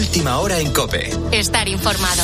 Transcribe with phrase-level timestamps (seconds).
[0.00, 1.10] última hora en Cope.
[1.30, 2.22] Estar informado.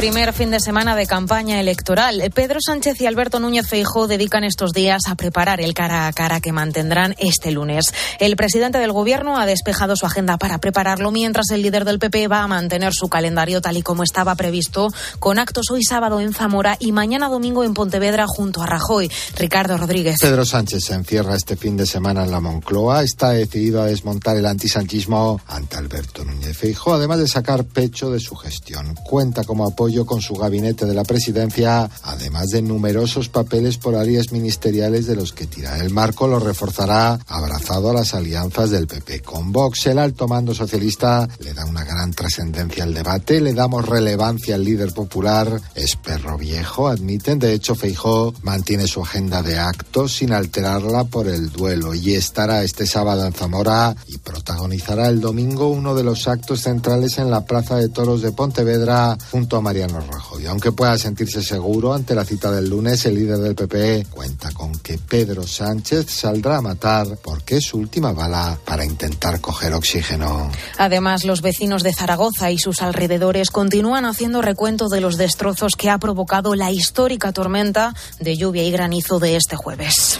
[0.00, 2.22] Primer fin de semana de campaña electoral.
[2.34, 6.40] Pedro Sánchez y Alberto Núñez Feijóo dedican estos días a preparar el cara a cara
[6.40, 7.92] que mantendrán este lunes.
[8.18, 12.28] El presidente del Gobierno ha despejado su agenda para prepararlo, mientras el líder del PP
[12.28, 16.32] va a mantener su calendario tal y como estaba previsto, con actos hoy sábado en
[16.32, 19.10] Zamora y mañana domingo en Pontevedra junto a Rajoy.
[19.36, 20.16] Ricardo Rodríguez.
[20.18, 23.02] Pedro Sánchez se encierra este fin de semana en la Moncloa.
[23.02, 28.18] Está decidido a desmontar el antisanchismo ante Alberto Núñez Feijóo, además de sacar pecho de
[28.18, 28.94] su gestión.
[29.04, 34.32] Cuenta como apoyo con su gabinete de la presidencia, además de numerosos papeles por áreas
[34.32, 39.22] ministeriales de los que tira el marco, lo reforzará abrazado a las alianzas del PP
[39.22, 39.86] con Vox.
[39.86, 44.64] El alto mando socialista le da una gran trascendencia al debate, le damos relevancia al
[44.64, 47.38] líder popular, es perro viejo, admiten.
[47.38, 52.62] De hecho, Feijó mantiene su agenda de actos sin alterarla por el duelo y estará
[52.62, 57.44] este sábado en Zamora y protagonizará el domingo uno de los actos centrales en la
[57.44, 60.46] Plaza de Toros de Pontevedra junto a Mariano Rajoy.
[60.46, 64.76] Aunque pueda sentirse seguro ante la cita del lunes, el líder del PP cuenta con
[64.80, 70.50] que Pedro Sánchez saldrá a matar porque es su última bala para intentar coger oxígeno.
[70.76, 75.88] Además, los vecinos de Zaragoza y sus alrededores continúan haciendo recuento de los destrozos que
[75.88, 80.18] ha provocado la histórica tormenta de lluvia y granizo de este jueves.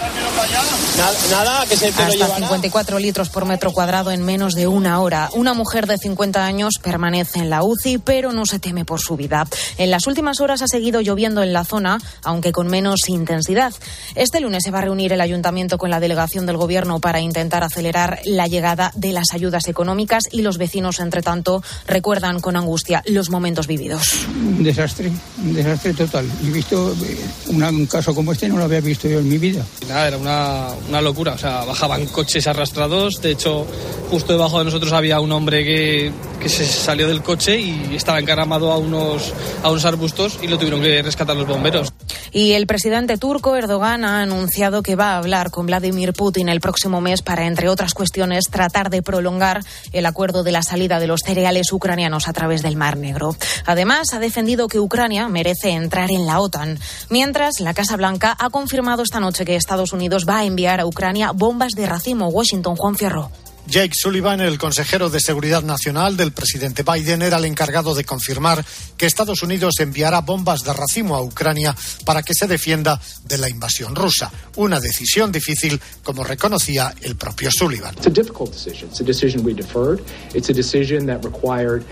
[1.31, 5.29] Nada, que se Hasta 54 litros por metro cuadrado en menos de una hora.
[5.33, 9.17] Una mujer de 50 años permanece en la UCI, pero no se teme por su
[9.17, 9.40] vida.
[9.79, 13.73] En las últimas horas ha seguido lloviendo en la zona, aunque con menos intensidad.
[14.15, 17.63] Este lunes se va a reunir el ayuntamiento con la delegación del gobierno para intentar
[17.65, 23.03] acelerar la llegada de las ayudas económicas y los vecinos, entre tanto, recuerdan con angustia
[23.07, 24.27] los momentos vividos.
[24.37, 25.11] Un desastre,
[25.43, 26.27] un desastre total.
[26.45, 27.19] He visto eh,
[27.49, 29.65] una- un caso como este, no lo había visto yo en mi vida.
[29.89, 31.33] Nada, era una, una locura.
[31.35, 33.21] O sea, bajaban coches arrastrados.
[33.23, 33.67] De hecho,
[34.11, 38.19] justo debajo de nosotros había un hombre que, que se salió del coche y estaba
[38.19, 41.93] encaramado a unos, a unos arbustos y lo tuvieron que rescatar los bomberos.
[42.33, 46.61] Y el presidente turco Erdogan ha anunciado que va a hablar con Vladimir Putin el
[46.61, 49.63] próximo mes para, entre otras cuestiones, tratar de prolongar
[49.93, 53.37] el acuerdo de la salida de los cereales ucranianos a través del Mar Negro.
[53.67, 56.79] Además, ha defendido que Ucrania merece entrar en la OTAN.
[57.11, 60.87] Mientras, la Casa Blanca ha confirmado esta noche que Estados Unidos va a enviar a
[60.87, 62.29] Ucrania bombas de racimo.
[62.29, 63.31] Washington, Juan Fierro.
[63.71, 68.67] Jake Sullivan, el consejero de Seguridad Nacional del presidente Biden, era el encargado de confirmar
[68.97, 73.49] que Estados Unidos enviará bombas de racimo a Ucrania para que se defienda de la
[73.49, 74.33] invasión rusa.
[74.57, 77.95] Una decisión difícil, como reconocía el propio Sullivan.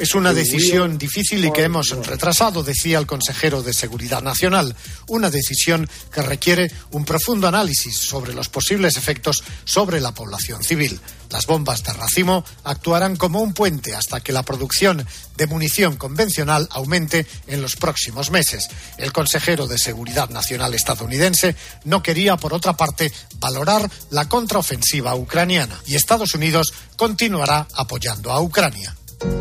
[0.00, 4.75] Es una decisión difícil y que hemos retrasado, decía el consejero de Seguridad Nacional.
[5.06, 10.99] Una decisión que requiere un profundo análisis sobre los posibles efectos sobre la población civil.
[11.31, 15.06] Las bombas de racimo actuarán como un puente hasta que la producción
[15.37, 18.69] de munición convencional aumente en los próximos meses.
[18.97, 25.79] El consejero de Seguridad Nacional estadounidense no quería, por otra parte, valorar la contraofensiva ucraniana
[25.87, 28.97] y Estados Unidos continuará apoyando a Ucrania.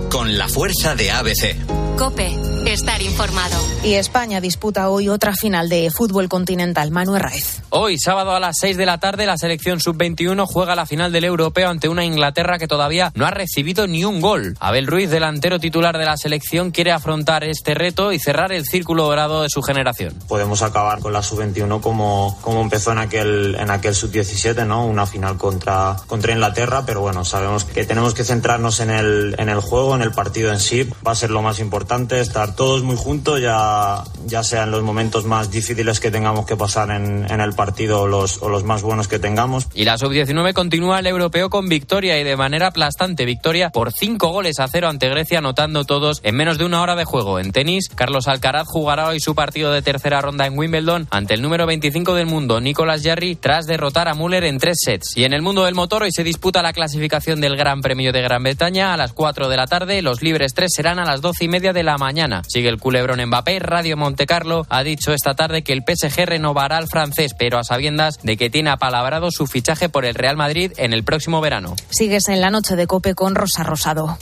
[0.10, 1.56] Con la fuerza de ABC.
[1.98, 3.58] Cope, estar informado.
[3.84, 6.92] Y España disputa hoy otra final de fútbol continental.
[6.92, 7.64] Manuel Raez.
[7.70, 11.24] Hoy, sábado a las 6 de la tarde, la selección sub-21 juega la final del
[11.24, 14.56] europeo ante una Inglaterra que todavía no ha recibido ni un gol.
[14.60, 19.06] Abel Ruiz, delantero titular de la selección, quiere afrontar este reto y cerrar el círculo
[19.06, 20.14] dorado de su generación.
[20.28, 24.86] podemos acabar con la sub-21 como, como empezó en aquel, en aquel sub-17, ¿no?
[24.86, 29.50] Una final contra, contra Inglaterra, pero bueno, sabemos que tenemos que centrarnos en el, en
[29.50, 30.90] el juego, en el partido en sí.
[31.06, 34.84] Va a ser lo más importante, estar todos muy juntos, ya, ya sea en los
[34.84, 38.82] momentos más difíciles que tengamos que pasar en, en el partido los, o los más
[38.82, 39.68] buenos que tengamos.
[39.74, 43.26] Y la sub-19 continúa el europeo con victoria y de manera aplastante.
[43.26, 46.96] Victoria por 5 goles a 0 ante Grecia, anotando todos en menos de una hora
[46.96, 47.40] de juego.
[47.40, 51.42] En tenis, Carlos Alcaraz jugará hoy su partido de tercera ronda en Wimbledon ante el
[51.42, 55.16] número 25 del mundo, Nicolas Jarry, tras derrotar a Müller en tres sets.
[55.18, 58.22] Y en el mundo del motor, hoy se disputa la clasificación del Gran Premio de
[58.22, 60.02] Gran Bretaña a las 4 de la tarde.
[60.02, 62.44] Los libres 3 serán a las 12 y media de la mañana.
[62.48, 63.60] Sigue el culebrón Mbappé.
[63.60, 68.20] Radio Montecarlo ha dicho esta tarde que el PSG renovará al francés, pero a sabiendas
[68.24, 71.76] de que tiene apalabrado su fichaje por el Real Madrid en el próximo verano.
[71.90, 74.18] Sigues en la noche de Cope con Rosa Rosado.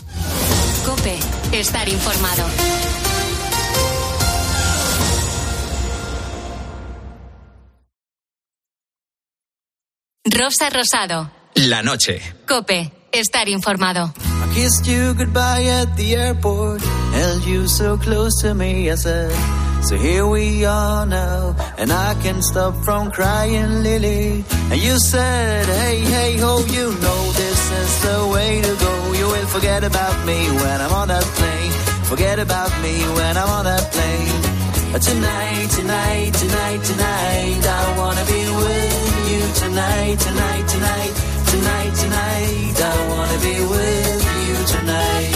[0.86, 1.18] Cope,
[1.52, 2.46] estar informado.
[10.24, 11.32] Rosa Rosado.
[11.56, 12.22] La noche.
[12.48, 14.12] Cope, estar informado.
[14.44, 16.82] I kissed you goodbye at the airport,
[17.14, 19.32] held you so close to me, I said.
[19.84, 24.44] So here we are now, and I can't stop from crying, Lily.
[24.72, 29.14] And you said, hey, hey, ho, you know this is the way to go.
[29.14, 31.72] You will Forget about me when I'm on that plane.
[32.12, 34.42] Forget about me when I'm on that plane.
[34.92, 42.76] But tonight, tonight, tonight, tonight, I wanna be with you tonight, tonight, tonight, tonight, tonight,
[42.82, 45.34] I wanna be with you tonight.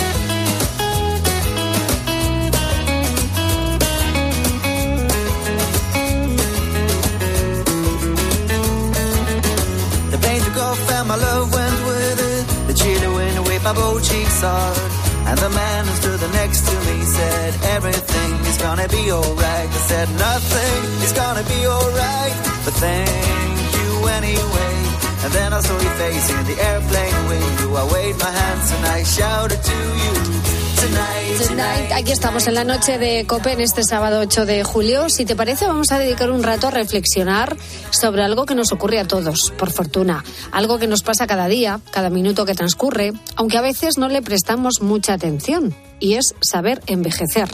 [10.11, 12.44] The pain took off and my love went with it.
[12.67, 14.77] The chilly wind away my both cheeks hard.
[15.29, 19.69] And the man who stood next to me said, Everything is gonna be alright.
[19.69, 22.35] I said, Nothing is gonna be alright.
[22.65, 24.78] But thank you anyway.
[25.24, 27.75] And then I saw your face in the airplane window.
[27.75, 30.13] I waved my hands and I shouted to you.
[30.80, 35.10] Tonight, Tonight, aquí estamos en la noche de COPE en este sábado 8 de julio.
[35.10, 37.57] Si te parece, vamos a dedicar un rato a reflexionar
[37.89, 40.24] sobre algo que nos ocurre a todos, por fortuna.
[40.54, 44.22] Algo que nos pasa cada día, cada minuto que transcurre, aunque a veces no le
[44.22, 47.50] prestamos mucha atención, y es saber envejecer.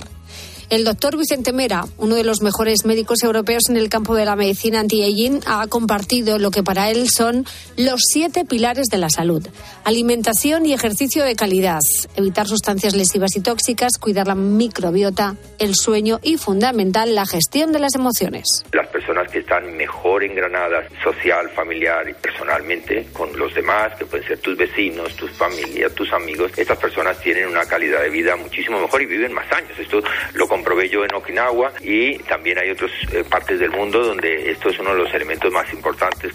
[0.70, 4.36] El doctor Vicente Mera, uno de los mejores médicos europeos en el campo de la
[4.36, 7.46] medicina anti-aging, ha compartido lo que para él son
[7.78, 9.48] los siete pilares de la salud.
[9.84, 11.82] Alimentación y ejercicio de calidad,
[12.16, 17.80] evitar sustancias lesivas y tóxicas, cuidar la microbiota, el sueño y, fundamental, la gestión de
[17.80, 18.64] las emociones.
[18.74, 24.28] Las personas que están mejor engranadas social, familiar y personalmente con los demás, que pueden
[24.28, 28.80] ser tus vecinos, tus familias, tus amigos, estas personas tienen una calidad de vida muchísimo
[28.80, 29.78] mejor y viven más años.
[29.78, 30.02] Esto
[30.34, 34.70] lo comprobé yo en Okinawa y también hay otras eh, partes del mundo donde esto
[34.70, 36.34] es uno de los elementos más importantes.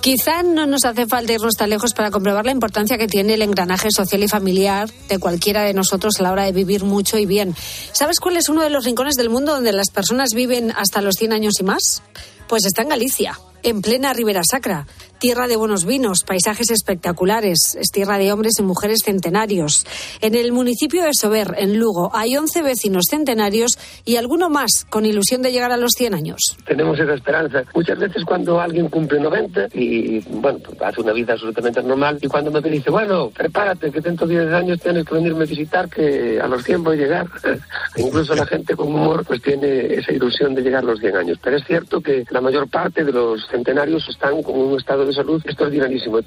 [0.00, 3.42] Quizá no nos hace falta irnos tan lejos para comprobar la importancia que tiene el
[3.42, 7.26] engranaje social y familiar de cualquiera de nosotros a la hora de vivir mucho y
[7.26, 7.54] bien.
[7.92, 11.14] ¿Sabes cuál es uno de los rincones del mundo donde las personas viven hasta los
[11.14, 12.02] 100 años y más?
[12.48, 14.86] Pues está en Galicia, en plena Ribera Sacra.
[15.18, 19.86] Tierra de buenos vinos, paisajes espectaculares, es tierra de hombres y mujeres centenarios.
[20.20, 25.06] En el municipio de Sober, en Lugo, hay 11 vecinos centenarios y alguno más con
[25.06, 26.58] ilusión de llegar a los 100 años.
[26.66, 27.64] Tenemos esa esperanza.
[27.74, 32.50] Muchas veces cuando alguien cumple 90 y, bueno, hace una vida absolutamente normal y cuando
[32.50, 36.38] me dice, bueno, prepárate que dentro de 10 años tienes que venirme a visitar que
[36.38, 37.26] a los 100 voy a llegar.
[37.96, 41.38] Incluso la gente con humor pues tiene esa ilusión de llegar a los 100 años.
[41.42, 45.14] Pero es cierto que la mayor parte de los centenarios están con un estado de
[45.14, 46.20] salud extraordinarísimo.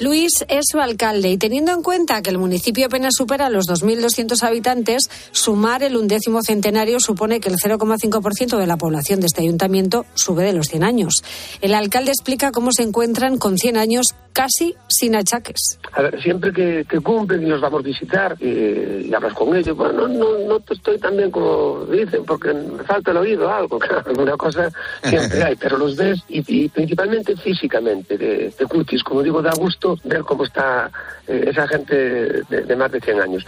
[0.00, 4.42] Luis es su alcalde y teniendo en cuenta que el municipio apenas supera los 2.200
[4.42, 10.04] habitantes, sumar el undécimo centenario supone que el 0,5% de la población de este ayuntamiento
[10.14, 11.22] sube de los 100 años.
[11.60, 15.78] El alcalde explica cómo se encuentran con 100 años casi sin achaques.
[15.92, 19.54] A ver, siempre que, que cumplen y los vamos a visitar y, y hablas con
[19.54, 23.48] ellos, bueno, no, no, no estoy tan bien como dicen, porque me falta el oído,
[23.48, 24.72] algo, alguna cosa
[25.04, 29.52] siempre hay, pero los ves y, y principalmente físicamente, de, de cutis, como digo, da
[29.56, 30.90] gusto ver cómo está
[31.26, 33.46] eh, esa gente de, de, más de 100 años.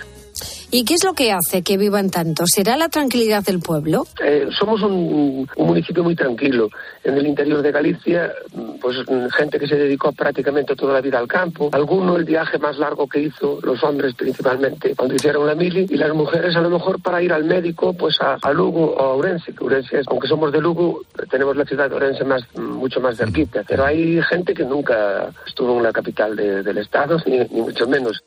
[0.71, 2.45] ¿Y qué es lo que hace que vivan tanto?
[2.47, 4.07] ¿Será la tranquilidad del pueblo?
[4.23, 6.69] Eh, somos un, un, municipio muy tranquilo.
[7.05, 8.33] En el interior de Galicia,
[8.81, 8.97] pues
[9.37, 11.71] gente que se dedicó prácticamente toda la vida al campo.
[11.73, 15.97] Alguno el viaje más largo que hizo, los hombres principalmente, cuando hicieron la mili, y
[15.97, 19.53] las mujeres a lo mejor para ir al médico, pues a, Lugo o a Ourense,
[19.53, 23.63] que es, aunque somos de Lugo, tenemos la ciudad de Ourense más, mucho más cerquita.
[23.67, 27.87] Pero hay gente que nunca estuvo en la capital de, del estado, ni, ni mucho
[27.87, 28.23] menos.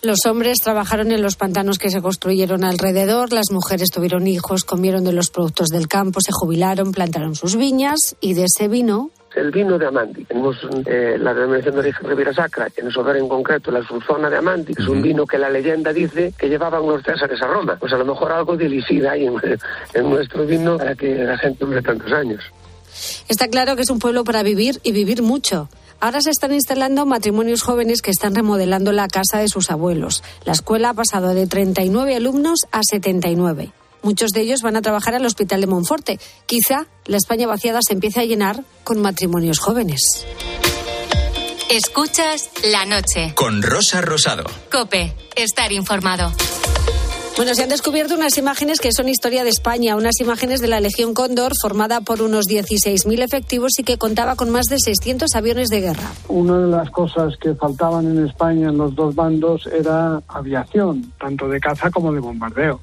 [0.00, 5.02] Los hombres trabajaron en los pantanos que se construyeron alrededor, las mujeres tuvieron hijos, comieron
[5.04, 9.50] de los productos del campo, se jubilaron, plantaron sus viñas y de ese vino el
[9.50, 10.24] vino de Amandi.
[10.24, 14.36] Tenemos eh, la denominación de origen Riviera Sacra, en Sober en concreto la sulzona de
[14.36, 17.76] Amandi, que es un vino que la leyenda dice que llevaban los césares a Roma.
[17.78, 19.34] Pues a lo mejor algo de lisida hay en,
[19.94, 22.42] en nuestro vino para que la gente dure tantos años.
[23.28, 25.68] Está claro que es un pueblo para vivir y vivir mucho.
[26.00, 30.22] Ahora se están instalando matrimonios jóvenes que están remodelando la casa de sus abuelos.
[30.44, 33.72] La escuela ha pasado de 39 alumnos a 79.
[34.02, 36.20] Muchos de ellos van a trabajar al Hospital de Monforte.
[36.46, 40.24] Quizá la España vaciada se empiece a llenar con matrimonios jóvenes.
[41.68, 43.32] Escuchas la noche.
[43.34, 44.44] Con Rosa Rosado.
[44.70, 46.32] Cope, estar informado.
[47.38, 50.80] Bueno, se han descubierto unas imágenes que son historia de España, unas imágenes de la
[50.80, 55.68] Legión Cóndor formada por unos 16.000 efectivos y que contaba con más de 600 aviones
[55.68, 56.10] de guerra.
[56.26, 61.48] Una de las cosas que faltaban en España en los dos bandos era aviación, tanto
[61.48, 62.80] de caza como de bombardeo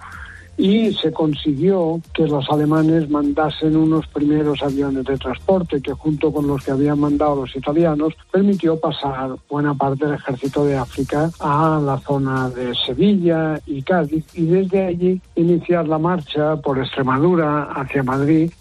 [0.58, 6.48] y se consiguió que los alemanes mandasen unos primeros aviones de transporte que junto con
[6.48, 11.82] los que habían mandado los italianos permitió pasar buena parte del ejército de África a
[11.84, 18.04] la zona de Sevilla y Cádiz y desde allí iniciar la marcha por Extremadura hacia
[18.04, 18.52] Madrid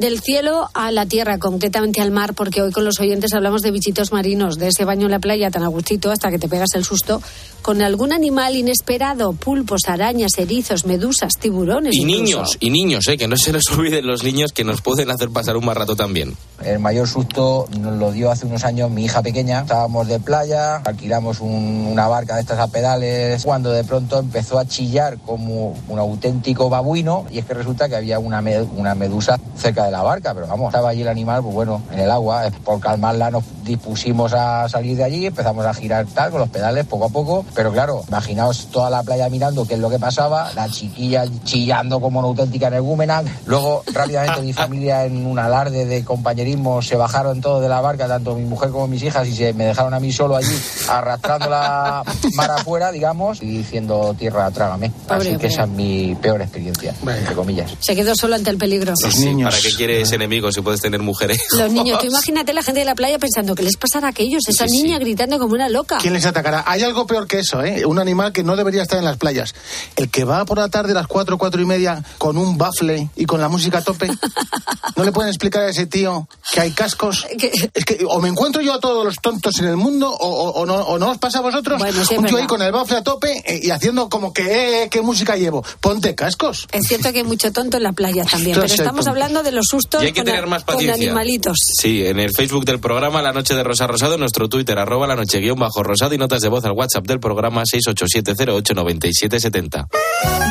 [0.00, 3.70] Del cielo a la tierra, concretamente al mar, porque hoy con los oyentes hablamos de
[3.70, 6.84] bichitos marinos, de ese baño en la playa tan agustito hasta que te pegas el
[6.86, 7.20] susto,
[7.60, 11.92] con algún animal inesperado, pulpos, arañas, erizos, medusas, tiburones.
[11.94, 12.16] Y incluso.
[12.22, 13.18] niños, y niños, ¿eh?
[13.18, 15.94] que no se les olviden los niños que nos pueden hacer pasar un mal rato
[15.96, 16.34] también.
[16.64, 19.60] El mayor susto nos lo dio hace unos años mi hija pequeña.
[19.60, 24.58] Estábamos de playa, alquilamos un- una barca de estas a pedales, cuando de pronto empezó
[24.58, 28.94] a chillar como un auténtico babuino y es que resulta que había una, me- una
[28.94, 32.10] medusa cerca de la barca, pero vamos, estaba allí el animal, pues bueno, en el
[32.10, 32.50] agua.
[32.64, 36.86] Por calmarla nos dispusimos a salir de allí, empezamos a girar tal con los pedales
[36.86, 40.52] poco a poco, pero claro, imaginaos toda la playa mirando qué es lo que pasaba,
[40.54, 46.04] la chiquilla chillando como una auténtica energúmena, luego rápidamente mi familia en un alarde de
[46.04, 49.52] compañerismo se bajaron todos de la barca, tanto mi mujer como mis hijas, y se
[49.52, 50.56] me dejaron a mí solo allí
[50.88, 52.02] arrastrando la
[52.34, 54.90] mar afuera, digamos, y diciendo tierra, trágame.
[55.06, 55.48] Pobre Así que hombre.
[55.48, 57.70] esa es mi peor experiencia, entre comillas.
[57.80, 58.94] Se quedó solo ante el peligro.
[58.96, 61.40] Sí, ¿Para qué quieres enemigos si puedes tener mujeres?
[61.56, 64.42] Los niños, tú imagínate la gente de la playa pensando que les pasará a aquellos,
[64.48, 64.82] esa Sí, sí.
[64.82, 65.98] niña gritando como una loca.
[65.98, 66.64] ¿Quién les atacará?
[66.66, 67.84] Hay algo peor que eso, ¿eh?
[67.86, 69.54] Un animal que no debería estar en las playas.
[69.96, 73.10] El que va por la tarde a las cuatro, cuatro y media con un bafle
[73.16, 74.08] y con la música a tope.
[74.96, 77.26] ¿No le pueden explicar a ese tío que hay cascos?
[77.74, 80.50] Es que o me encuentro yo a todos los tontos en el mundo o, o-
[80.60, 81.78] o no, o no os pasa a vosotros.
[81.78, 84.82] Bueno, sí, un tío ahí con el bafle a tope eh, y haciendo como que,
[84.84, 85.64] eh, ¿qué música llevo?
[85.80, 86.66] Ponte cascos.
[86.72, 89.10] Es cierto que hay mucho tonto en la playa también, pero estamos tonto.
[89.10, 91.06] hablando de los sustos Y hay que con, tener más con paciencia.
[91.06, 91.56] animalitos.
[91.78, 95.16] Sí, en el Facebook del programa La Noche de Rosa Rosado, nuestro Twitter, arroba la
[95.16, 99.86] noche guion bajo rosado y notas de voz al WhatsApp del programa 687089770.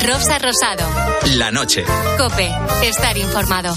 [0.05, 0.83] Rosa Rosado.
[1.35, 1.83] La noche.
[2.17, 2.49] Cope.
[2.83, 3.73] Estar informado.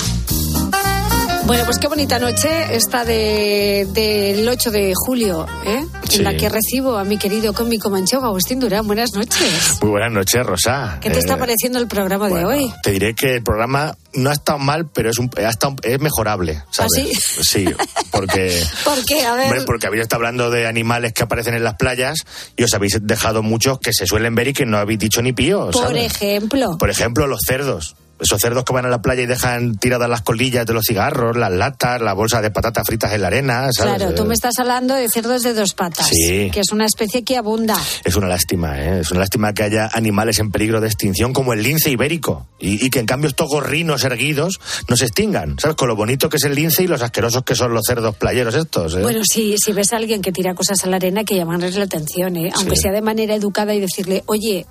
[1.44, 5.84] Bueno, pues qué bonita noche esta de, del 8 de julio, ¿eh?
[6.12, 6.18] Sí.
[6.18, 8.86] En la que recibo a mi querido cómico manchego Agustín Durán.
[8.86, 9.78] Buenas noches.
[9.80, 10.98] Muy buenas noches, Rosa.
[11.00, 12.72] ¿Qué te está Eh, pareciendo el programa de hoy?
[12.82, 15.98] Te diré que el programa no ha estado mal, pero es, un, ha estado- es
[16.00, 16.90] mejorable, ¿sabes?
[16.94, 17.42] sí?
[17.42, 17.64] Sí,
[18.10, 18.62] porque...
[18.84, 19.24] ¿Por qué?
[19.24, 19.46] A ver.
[19.46, 22.18] Hombre, porque habéis estado hablando de animales que aparecen en las playas
[22.56, 25.32] y os habéis dejado muchos que se suelen ver y que no habéis dicho ni
[25.32, 26.76] pío, Por ejemplo.
[26.78, 27.96] Por ejemplo, los cerdos.
[28.22, 31.36] Esos cerdos que van a la playa y dejan tiradas las colillas de los cigarros,
[31.36, 33.96] las latas, las bolsas de patatas fritas en la arena, ¿sabes?
[33.96, 36.50] Claro, tú me estás hablando de cerdos de dos patas, Sí.
[36.52, 37.76] que es una especie que abunda.
[38.04, 39.00] Es una lástima, ¿eh?
[39.00, 42.84] Es una lástima que haya animales en peligro de extinción como el lince ibérico y,
[42.86, 45.76] y que en cambio estos gorrinos erguidos no se extingan, ¿sabes?
[45.76, 48.54] Con lo bonito que es el lince y los asquerosos que son los cerdos playeros
[48.54, 49.02] estos, ¿eh?
[49.02, 51.84] Bueno, si, si ves a alguien que tira cosas a la arena, que llamarles la
[51.84, 52.52] atención, ¿eh?
[52.54, 52.82] aunque Sí.
[52.82, 54.64] sea de manera educada y decirle, oye,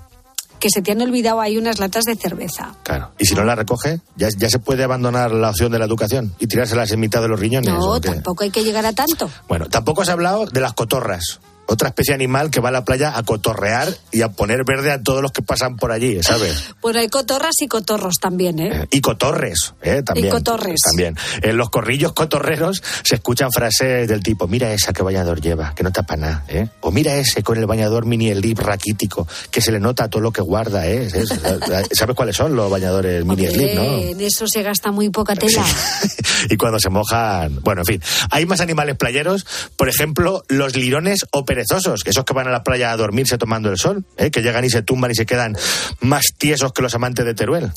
[0.62, 2.76] que se te han olvidado ahí unas latas de cerveza.
[2.84, 3.10] Claro.
[3.18, 6.32] Y si no la recoge, ya, ya se puede abandonar la opción de la educación
[6.38, 7.74] y tirárselas en mitad de los riñones.
[7.74, 9.28] No, tampoco hay que llegar a tanto.
[9.48, 11.40] Bueno, tampoco has hablado de las cotorras.
[11.66, 15.02] Otra especie animal que va a la playa a cotorrear y a poner verde a
[15.02, 16.74] todos los que pasan por allí, ¿sabes?
[16.82, 18.86] Bueno, hay cotorras y cotorros también, ¿eh?
[18.90, 20.02] Y cotorres, ¿eh?
[20.02, 20.26] También.
[20.26, 20.80] Y cotorres.
[20.84, 21.16] También.
[21.40, 25.82] En los corrillos cotorreros se escuchan frases del tipo, mira esa que bañador lleva, que
[25.82, 26.68] no tapa nada, ¿eh?
[26.80, 30.32] O mira ese con el bañador mini elip raquítico, que se le nota todo lo
[30.32, 31.06] que guarda, ¿eh?
[31.14, 31.28] Es-
[31.92, 33.82] ¿Sabes cuáles son los bañadores mini elip, no?
[33.82, 35.64] En eso se gasta muy poca tela.
[36.50, 37.60] y cuando se mojan.
[37.62, 38.02] Bueno, en fin.
[38.30, 42.50] Hay más animales playeros, por ejemplo, los lirones o perezosos, que esos que van a
[42.50, 44.30] la playa a dormirse tomando el sol, ¿eh?
[44.30, 45.54] que llegan y se tumban y se quedan
[46.00, 47.70] más tiesos que los amantes de Teruel.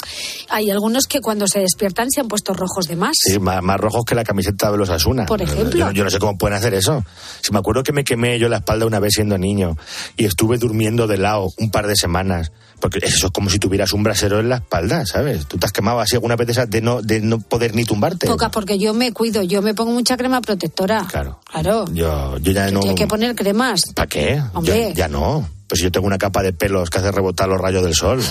[0.50, 3.18] Hay algunos que cuando se despiertan se han puesto rojos de más.
[3.22, 5.26] Sí, más, más rojos que la camiseta de los Asuna.
[5.26, 5.88] Por ejemplo.
[5.88, 7.04] Yo, yo no sé cómo pueden hacer eso.
[7.42, 9.78] Si me acuerdo que me quemé yo la espalda una vez siendo niño
[10.16, 12.52] y estuve durmiendo de lado un par de semanas.
[12.80, 15.46] Porque eso es como si tuvieras un brasero en la espalda, ¿sabes?
[15.48, 18.28] Tú te has quemado así alguna vez de no, de no poder ni tumbarte.
[18.28, 21.06] Pocas, porque yo me cuido, yo me pongo mucha crema protectora.
[21.10, 21.40] Claro.
[21.52, 21.86] Claro.
[21.94, 22.82] Yo, yo ya no.
[22.82, 23.84] Tienes que poner cremas.
[23.96, 24.42] ¿Para qué?
[24.54, 24.90] Hombre.
[24.90, 25.50] Yo- ya no.
[25.68, 28.22] Pues yo tengo una capa de pelos que hace rebotar los rayos del sol.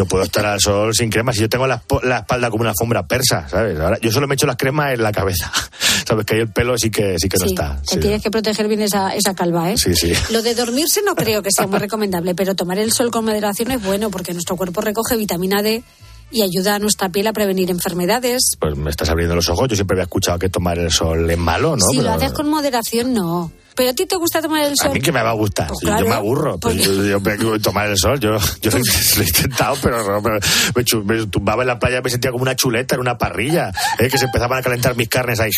[0.00, 1.30] Yo puedo estar al sol sin crema.
[1.34, 3.78] Si yo tengo la, la espalda como una alfombra persa, ¿sabes?
[3.78, 5.52] Ahora, yo solo me echo las cremas en la cabeza.
[6.08, 6.24] ¿Sabes?
[6.24, 7.78] Que ahí el pelo sí que, sí que no Sí, está.
[7.82, 8.00] te Sí.
[8.00, 9.76] tienes que proteger bien esa, esa calva, ¿eh?
[9.76, 10.14] Sí, sí.
[10.30, 13.72] Lo de dormirse no creo que sea muy recomendable, pero tomar el sol con moderación
[13.72, 15.82] es bueno porque nuestro cuerpo recoge vitamina D
[16.30, 18.52] y ayuda a nuestra piel a prevenir enfermedades.
[18.58, 19.68] Pues me estás abriendo los ojos.
[19.68, 21.84] Yo siempre había escuchado que tomar el sol es malo, ¿no?
[21.90, 23.52] si lo haces con moderación, no.
[23.74, 24.92] Pero a ti te gusta tomar el A sol.
[24.92, 25.68] mí que me va a gustar.
[25.68, 26.58] Pues Yo- claro, yo me aburro.
[26.58, 28.70] Pues yo, yo- tomar el sol, yo, yo
[29.16, 32.94] lo he intentado, pero, me, me tumbaba en la playa, me sentía como una chuleta
[32.94, 35.50] en una parrilla, eh, que se empezaban a calentar mis carnes ahí.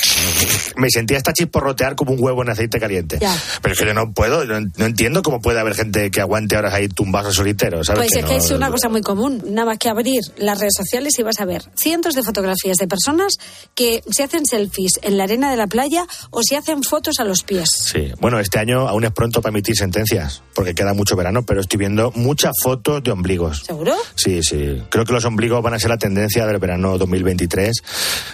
[0.76, 3.19] Me sentía hasta chisporrotear como un huevo en aceite caliente.
[3.21, 3.37] Ya.
[3.61, 6.57] Pero es que yo no puedo, no, no entiendo cómo puede haber gente que aguante
[6.57, 8.09] horas ahí tumbados soliteros, ¿sabes?
[8.12, 9.42] Pues es que es una cosa muy común.
[9.47, 12.87] Nada más que abrir las redes sociales y vas a ver cientos de fotografías de
[12.87, 13.35] personas
[13.75, 17.25] que se hacen selfies en la arena de la playa o se hacen fotos a
[17.25, 17.69] los pies.
[17.73, 21.44] Sí, Sí, bueno, este año aún es pronto para emitir sentencias, porque queda mucho verano,
[21.44, 23.62] pero estoy viendo muchas fotos de ombligos.
[23.64, 23.94] ¿Seguro?
[24.14, 24.82] Sí, sí.
[24.90, 27.82] Creo que los ombligos van a ser la tendencia del verano 2023.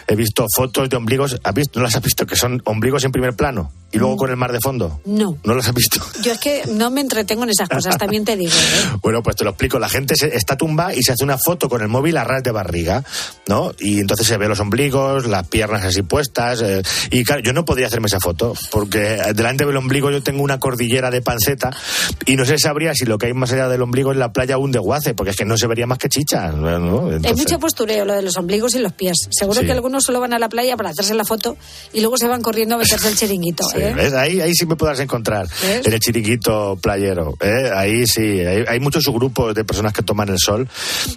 [0.06, 1.78] He visto fotos de ombligos, ¿has visto?
[1.78, 2.26] ¿no las has visto?
[2.26, 5.00] Que son ombligos en primer plano y luego con el mar de fondo.
[5.06, 5.38] No.
[5.44, 6.00] ¿No las has visto?
[6.22, 8.52] Yo es que no me entretengo en esas cosas, también te digo.
[8.52, 8.98] ¿eh?
[9.02, 9.78] Bueno, pues te lo explico.
[9.78, 12.42] La gente se, está tumba y se hace una foto con el móvil a ras
[12.42, 13.02] de barriga,
[13.46, 13.72] ¿no?
[13.78, 16.60] Y entonces se ve los ombligos, las piernas así puestas.
[16.62, 20.42] eh, y claro, yo no podría hacerme esa foto, porque delante del ombligo yo tengo
[20.42, 21.70] una cordillera de panceta
[22.26, 24.58] y no se sabría si lo que hay más allá del ombligo es la playa
[24.58, 26.48] un desguace, porque es que no se vería más que chicha.
[26.52, 27.08] ¿no?
[27.10, 29.16] Es Entonces- mucho postureo lo de los ombligos y los pies.
[29.30, 29.66] Seguro Sí.
[29.66, 31.56] que algunos solo van a la playa para hacerse la foto
[31.92, 33.64] y luego se van corriendo a meterse el chiringuito.
[33.68, 33.92] Sí, ¿eh?
[33.94, 34.12] ¿ves?
[34.14, 35.86] Ahí, ahí sí me podrás encontrar, ¿Ves?
[35.86, 37.34] en el chiringuito playero.
[37.40, 37.70] ¿eh?
[37.74, 40.68] Ahí sí, hay, hay muchos subgrupos de personas que toman el sol.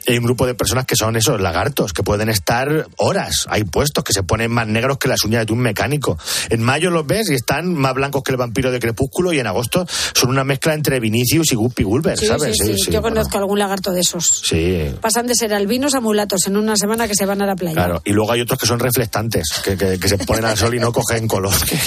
[0.08, 3.46] Y hay un grupo de personas que son esos lagartos, que pueden estar horas.
[3.50, 6.18] Hay puestos que se ponen más negros que las uñas de un mecánico.
[6.50, 9.48] En mayo los ves y están más blancos que el vampiro de Crepúsculo y en
[9.48, 12.58] agosto son una mezcla entre Vinicius y Guppy Gulber, Sí, ¿sabes?
[12.58, 12.92] sí, sí.
[12.92, 14.42] Yo conozco algún lagarto de esos.
[14.46, 17.56] Sí, Pasan de ser albinos a mulatos en una semana que se van a la
[17.56, 17.76] playa.
[17.76, 20.74] Claro, y luego hay otros que son reflectantes, que, que- que se ponen al sol
[20.76, 21.54] y no cogen color.
[21.66, 21.78] Que,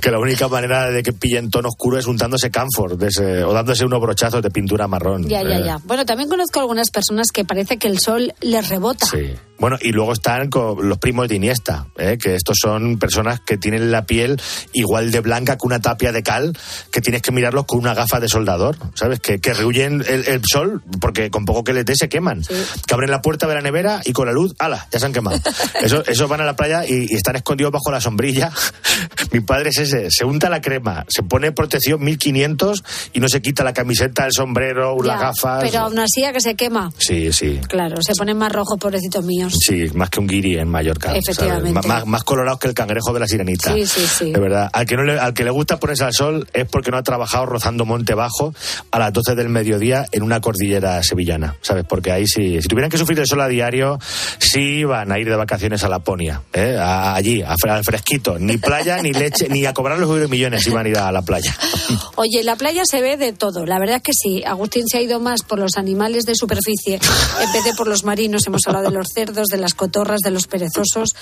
[0.00, 3.52] que la única manera de que pillen tono oscuro es untándose camphor de ese- o
[3.52, 5.28] dándose unos brochazos de pintura marrón.
[5.28, 5.78] Ya, ya, Eh, ya.
[5.84, 9.06] Bueno, también conozco algunas personas que parece que el sol les rebota.
[9.06, 9.32] Sí.
[9.60, 12.16] Bueno, y luego están con los primos de Iniesta, ¿eh?
[12.20, 14.40] que estos son personas que tienen la piel
[14.72, 16.56] igual de blanca que una tapia de cal,
[16.90, 19.20] que tienes que mirarlos con una gafa de soldador, ¿sabes?
[19.20, 22.42] Que, que rehuyen el, el sol, porque con poco que les dé se queman.
[22.86, 24.88] Que abren la puerta de la nevera y con la luz, ¡ala!
[24.90, 25.38] Ya se han quemado.
[25.82, 28.50] Eso, esos van a la playa y, y están escondidos bajo la sombrilla.
[29.32, 33.40] Mi padre es ese, se unta la crema, se pone protección 1500 y no se
[33.40, 35.64] quita la camiseta, el sombrero, Ya, las gafas.
[35.64, 36.90] Pero aún así a que se quema.
[36.98, 37.60] Sí, sí.
[37.68, 39.49] Claro, se ponen más rojos, pobrecitos míos.
[39.52, 41.14] Sí, más que un guiri en Mallorca.
[41.16, 41.86] Efectivamente.
[41.86, 43.74] Más, más, colorados que el cangrejo de la sirenita.
[43.74, 44.32] Sí, sí, sí.
[44.32, 44.70] De verdad.
[44.72, 47.02] Al que, no le, al que le gusta ponerse al sol es porque no ha
[47.02, 48.54] trabajado rozando monte bajo
[48.90, 51.56] a las 12 del mediodía en una cordillera sevillana.
[51.62, 51.84] ¿Sabes?
[51.88, 52.60] Porque ahí sí.
[52.62, 53.98] Si tuvieran que sufrir el sol a diario,
[54.38, 56.42] sí van a ir de vacaciones a Laponia.
[56.52, 56.76] ¿eh?
[56.78, 58.38] A- allí, a al fresquito.
[58.38, 61.54] Ni playa, ni leche, ni a cobrar los millones iban a ir a la playa.
[62.16, 63.66] Oye, la playa se ve de todo.
[63.66, 64.42] La verdad es que sí.
[64.44, 68.04] Agustín se ha ido más por los animales de superficie en vez de por los
[68.04, 68.46] marinos.
[68.46, 71.14] Hemos hablado de los cerdos, de las cotorras, de los perezosos.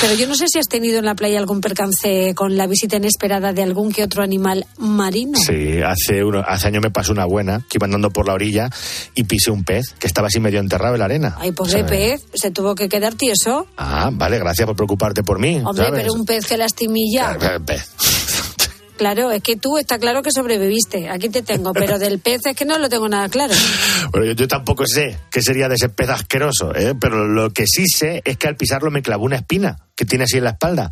[0.00, 2.96] Pero yo no sé si has tenido en la playa algún percance con la visita
[2.96, 5.38] inesperada de algún que otro animal marino.
[5.38, 8.70] Sí, hace, uno, hace años me pasó una buena que iba andando por la orilla
[9.14, 11.36] y pisé un pez que estaba así medio enterrado en la arena.
[11.38, 11.90] Ay, pobre ¿Sabes?
[11.90, 13.66] pez, se tuvo que quedar tieso.
[13.76, 15.60] Ah, vale, gracias por preocuparte por mí.
[15.64, 16.02] Hombre, ¿sabes?
[16.02, 17.36] pero un pez que lastimilla.
[17.64, 17.90] Pez.
[18.96, 21.08] Claro, es que tú está claro que sobreviviste.
[21.08, 23.54] Aquí te tengo, pero del pez es que no lo tengo nada claro.
[24.12, 26.94] Bueno, yo, yo tampoco sé qué sería de ese pez asqueroso, ¿eh?
[27.00, 30.24] pero lo que sí sé es que al pisarlo me clavó una espina que tiene
[30.24, 30.90] así en la espalda.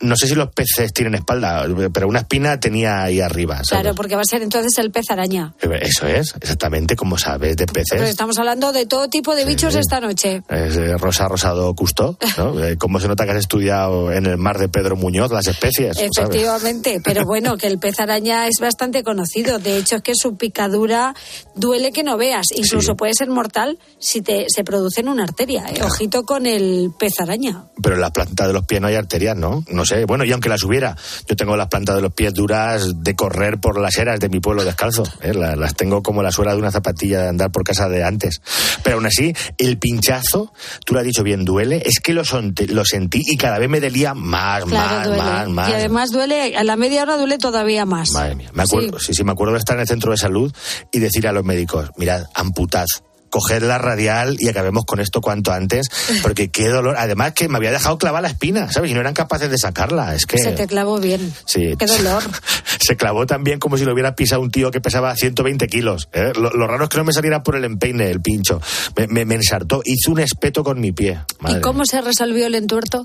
[0.00, 3.56] No sé si los peces tienen espalda, pero una espina tenía ahí arriba.
[3.56, 3.68] ¿sabes?
[3.68, 5.54] Claro, porque va a ser entonces el pez araña.
[5.80, 8.08] Eso es, exactamente como sabes de Pero peces.
[8.10, 10.42] estamos hablando de todo tipo de bichos esta noche.
[10.48, 12.56] Es eh, Rosa Rosado Custo, ¿no?
[12.66, 15.96] Eh, Como se nota que has estudiado en el mar de Pedro Muñoz las especies.
[15.96, 16.10] ¿sabes?
[16.16, 19.58] Efectivamente, pero bueno, que el pez araña es bastante conocido.
[19.58, 21.14] De hecho, es que su picadura
[21.54, 22.46] duele que no veas.
[22.54, 25.64] Incluso puede ser mortal si te, se produce en una arteria.
[25.68, 25.82] ¿eh?
[25.82, 27.64] Ojito con el pez araña.
[27.82, 29.64] Pero en la planta de los pies no hay arterias, ¿no?
[29.68, 30.04] No sé.
[30.06, 30.96] Bueno, y aunque las hubiera,
[31.28, 34.40] yo tengo las plantas de los pies duras de correr por las eras de mi
[34.40, 35.04] pueblo descalzo.
[35.22, 35.34] ¿eh?
[35.34, 38.40] La- Las tengo como la suela de una zapatilla de andar por casa de antes.
[38.82, 40.52] Pero aún así, el pinchazo,
[40.84, 41.82] tú lo has dicho bien, duele.
[41.84, 45.22] Es que lo, son- lo sentí y cada vez me delía más, Claro, más, duele.
[45.22, 45.68] más, más.
[45.70, 48.10] Y además duele, a la media hora duele todavía más.
[48.10, 48.50] Madre mía.
[48.54, 49.12] Me acuerdo, sí.
[49.14, 50.52] sí, me acuerdo de estar en el centro de salud
[50.92, 52.86] y decir a los médicos, mirad, amputad.
[53.28, 55.88] Coged la radial y acabemos con esto cuanto antes,
[56.22, 56.94] porque qué dolor.
[56.96, 58.90] Además que me había dejado clavar la espina, ¿sabes?
[58.90, 60.14] Y no eran capaces de sacarla.
[60.14, 60.38] Es que.
[60.38, 61.34] Se te clavó bien.
[61.44, 61.74] Sí.
[61.76, 62.22] Qué dolor.
[62.80, 66.08] Se clavó también como si lo hubiera pisado un tío que pesaba 120 kilos.
[66.12, 66.32] ¿eh?
[66.36, 68.60] Lo, lo raro es que no me saliera por el empeine, el pincho.
[68.96, 71.18] Me, me, me ensartó, hizo un espeto con mi pie.
[71.40, 73.02] Madre ¿Y cómo se resolvió el entuerto?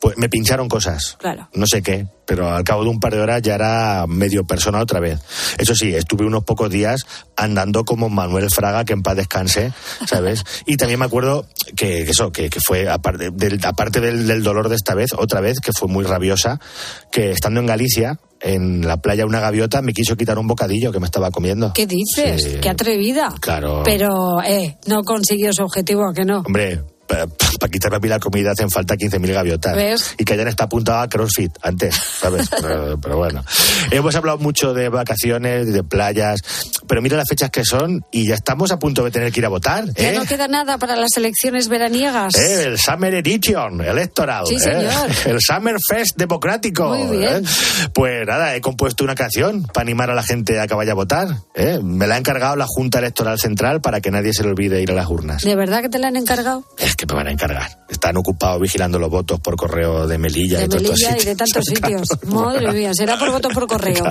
[0.00, 1.16] pues me pincharon cosas.
[1.20, 1.50] Claro.
[1.52, 4.78] No sé qué, pero al cabo de un par de horas ya era medio persona
[4.78, 5.18] otra vez.
[5.58, 7.04] Eso sí, estuve unos pocos días
[7.36, 9.72] andando como Manuel Fraga, que en paz descanse,
[10.06, 10.44] ¿sabes?
[10.64, 14.44] Y también me acuerdo que, que eso, que, que fue, aparte, del, aparte del, del
[14.44, 16.60] dolor de esta vez, otra vez, que fue muy rabiosa,
[17.10, 21.00] que estando en Galicia, en la playa una gaviota me quiso quitar un bocadillo que
[21.00, 21.72] me estaba comiendo.
[21.72, 22.44] ¿Qué dices?
[22.44, 22.58] Sí.
[22.62, 23.34] Qué atrevida.
[23.40, 23.82] Claro.
[23.84, 26.44] Pero, eh, no consiguió su objetivo, ¿a que no?
[26.46, 29.76] Hombre, para quitarme a mí la comida hacen falta 15.000 gaviotas.
[29.76, 30.14] ¿Ves?
[30.18, 32.48] Y que hayan está apuntado a CrossFit antes, ¿sabes?
[32.60, 33.44] pero, pero bueno.
[33.90, 36.40] Hemos hablado mucho de vacaciones, de playas,
[36.86, 39.46] pero mira las fechas que son y ya estamos a punto de tener que ir
[39.46, 39.86] a votar.
[39.94, 40.14] Ya ¿eh?
[40.16, 42.34] no queda nada para las elecciones veraniegas.
[42.36, 44.46] Eh, el Summer Edition electoral.
[44.46, 44.60] Sí, ¿eh?
[44.60, 45.10] señor.
[45.26, 46.94] El Summer Fest democrático.
[46.94, 47.44] Muy bien.
[47.44, 47.48] ¿eh?
[47.92, 50.94] Pues nada, he compuesto una canción para animar a la gente a que vaya a
[50.94, 51.28] votar.
[51.54, 51.80] ¿eh?
[51.82, 54.90] Me la ha encargado la Junta Electoral Central para que nadie se le olvide ir
[54.90, 55.42] a las urnas.
[55.42, 56.64] ¿De verdad que te la han encargado?
[56.78, 57.78] Es que me van a encargar.
[57.88, 62.08] Están ocupados vigilando los votos por correo de Melilla De y Melilla de tantos sitios.
[62.26, 64.04] Madre mía, será por voto por correo.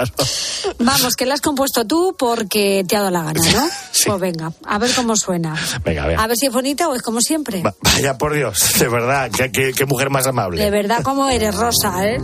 [0.80, 3.70] Vamos, que la has compuesto tú porque te ha dado la gana, ¿no?
[4.06, 5.56] Pues venga, a ver cómo suena.
[5.84, 6.20] Venga, a ver.
[6.20, 7.62] A ver si es bonita o es como siempre.
[7.62, 10.64] Va- Vaya por Dios, de verdad, qué, qué- qué mujer más amable.
[10.64, 12.18] De verdad, cómo eres, Rosa, ¿eh?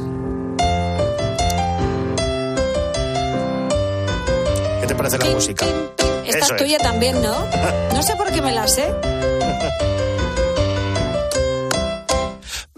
[4.82, 5.66] ¿Qué te parece la música?
[6.26, 7.36] Esta es tuya también, ¿no?
[7.94, 8.94] No sé por qué me la sé.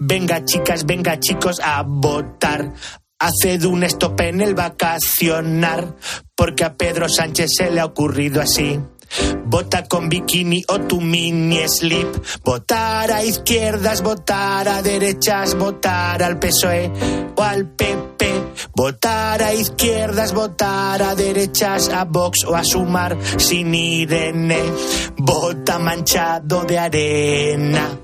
[0.00, 2.72] Venga, chicas, venga, chicos, a votar.
[3.18, 5.96] Haced un stop en el vacacionar,
[6.36, 8.78] porque a Pedro Sánchez se le ha ocurrido así.
[9.46, 12.14] Vota con bikini o tu mini slip.
[12.44, 16.92] Votar a izquierdas, votar a derechas, votar al PSOE
[17.34, 18.18] o al PP.
[18.76, 24.62] Votar a izquierdas, votar a derechas, a Vox o a Sumar sin Irene.
[25.16, 27.98] Vota manchado de arena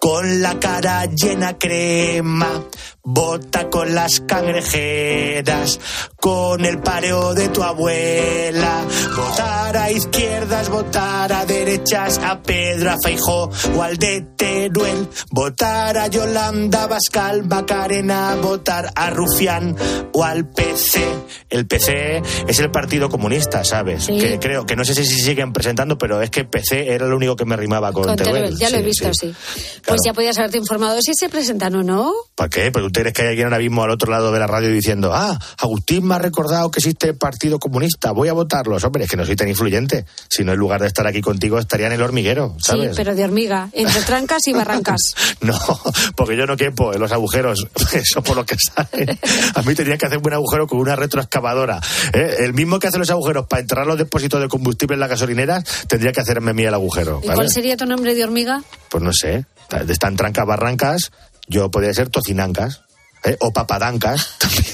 [0.00, 2.64] con la cara llena crema.
[3.02, 5.80] Vota con las cangrejeras,
[6.16, 8.84] con el pareo de tu abuela.
[9.16, 15.08] Votar a izquierdas, votar a derechas, a Pedro, a Feijó o al de Teruel.
[15.30, 19.74] Votar a Yolanda, Bascal, Bacarena, votar a Rufián
[20.12, 21.02] o al PC.
[21.48, 24.04] El PC es el Partido Comunista, ¿sabes?
[24.04, 24.18] Sí.
[24.18, 27.34] Que creo, que no sé si siguen presentando, pero es que PC era lo único
[27.34, 29.34] que me rimaba con, Con Teruel, ya lo he visto, sí.
[29.54, 29.80] sí.
[29.86, 32.12] Pues ya podías haberte informado si se presentan o no.
[32.34, 32.70] ¿Para qué?
[32.90, 35.38] Tú crees que hay alguien ahora mismo al otro lado de la radio diciendo, ah,
[35.58, 38.84] Agustín me ha recordado que existe el Partido Comunista, voy a votarlos.
[38.84, 40.04] Hombre, es que no soy tan influyente.
[40.28, 42.90] Si no, en lugar de estar aquí contigo, estaría en el hormiguero, ¿sabes?
[42.90, 45.00] Sí, pero de hormiga, entre trancas y barrancas.
[45.40, 45.58] No,
[46.16, 47.66] porque yo no quepo en los agujeros.
[47.92, 49.18] Eso por lo que sale.
[49.54, 51.80] A mí tendrían que hacer un agujero con una retroexcavadora.
[52.12, 52.36] ¿eh?
[52.40, 55.64] El mismo que hace los agujeros para enterrar los depósitos de combustible en las gasolineras,
[55.88, 57.20] tendría que hacerme mí el agujero.
[57.22, 57.36] ¿Y ¿vale?
[57.36, 58.62] cuál sería tu nombre de hormiga?
[58.90, 59.46] Pues no sé.
[59.88, 61.12] Están trancas barrancas,
[61.50, 62.84] yo podría ser tocinancas.
[63.24, 63.36] ¿Eh?
[63.40, 64.64] O papadancas, también,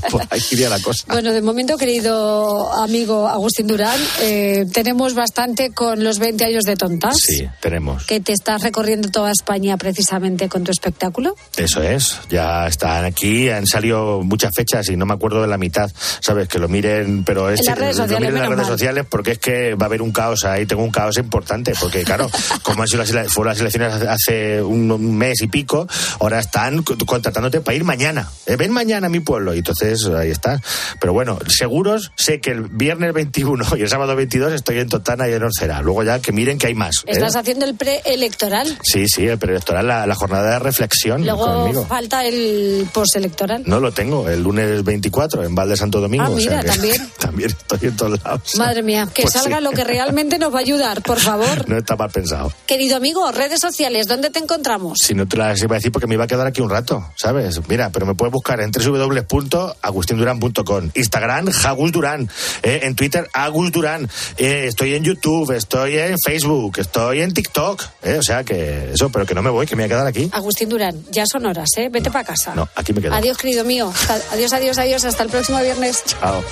[0.00, 1.04] que por ahí iría la cosa.
[1.08, 6.76] Bueno, de momento, querido amigo Agustín Durán, eh, tenemos bastante con los 20 años de
[6.76, 7.16] tontas.
[7.18, 8.04] Sí, tenemos.
[8.06, 11.34] Que te estás recorriendo toda España precisamente con tu espectáculo.
[11.56, 15.58] Eso es, ya están aquí, han salido muchas fechas y no me acuerdo de la
[15.58, 15.90] mitad,
[16.20, 16.48] ¿sabes?
[16.48, 18.78] Que lo miren, pero es En las redes lo sociales, miren en las redes mal.
[18.78, 22.02] sociales porque es que va a haber un caos ahí, tengo un caos importante, porque
[22.04, 22.30] claro,
[22.62, 24.82] como han sido las, fueron las elecciones hace un,
[25.16, 25.86] mes y pico,
[26.20, 28.56] ahora están co- contratándote para ir mañana, ¿eh?
[28.56, 30.60] ven mañana a mi pueblo, y entonces ahí está.
[31.00, 35.28] Pero bueno, seguros, sé que el viernes 21 y el sábado 22 estoy en Totana
[35.28, 36.98] y en Orcera, luego ya que miren que hay más.
[37.06, 37.12] ¿eh?
[37.12, 38.78] Estás haciendo el preelectoral.
[38.82, 41.86] Sí, sí, el preelectoral, la, la jornada de reflexión Luego conmigo.
[41.86, 43.62] falta el postelectoral.
[43.66, 46.24] No lo tengo, el lunes 24 en Valde Santo Domingo.
[46.24, 47.10] Ah, o sea mira, también.
[47.18, 48.56] también estoy en todos lados.
[48.56, 49.64] Madre mía, que Pues salga sí.
[49.64, 51.68] lo que realmente nos va a ayudar, por favor.
[51.72, 52.52] No está mal pensado.
[52.66, 54.98] Querido amigo, redes sociales, ¿dónde te encontramos?
[55.02, 57.04] Si no te las iba a decir porque me iba a quedar aquí un rato,
[57.16, 57.60] ¿sabes?
[57.68, 62.28] Mira, pero me puedes buscar en www.agustinduran.com, Instagram, Agus Durán,
[62.62, 67.82] eh, en Twitter, Agus Durán, eh, estoy en YouTube, estoy en Facebook, estoy en TikTok,
[68.02, 70.06] eh, o sea que eso, pero que no me voy, que me voy a quedar
[70.06, 70.30] aquí.
[70.32, 71.88] Agustín Durán, ya son horas, ¿eh?
[71.90, 72.54] Vete para casa.
[72.54, 73.14] No, aquí me quedo.
[73.14, 73.92] Adiós, querido mío.
[73.94, 75.04] Hasta- Adiós, adiós, adiós.
[75.04, 76.02] Hasta el próximo viernes.
[76.06, 76.42] Chao.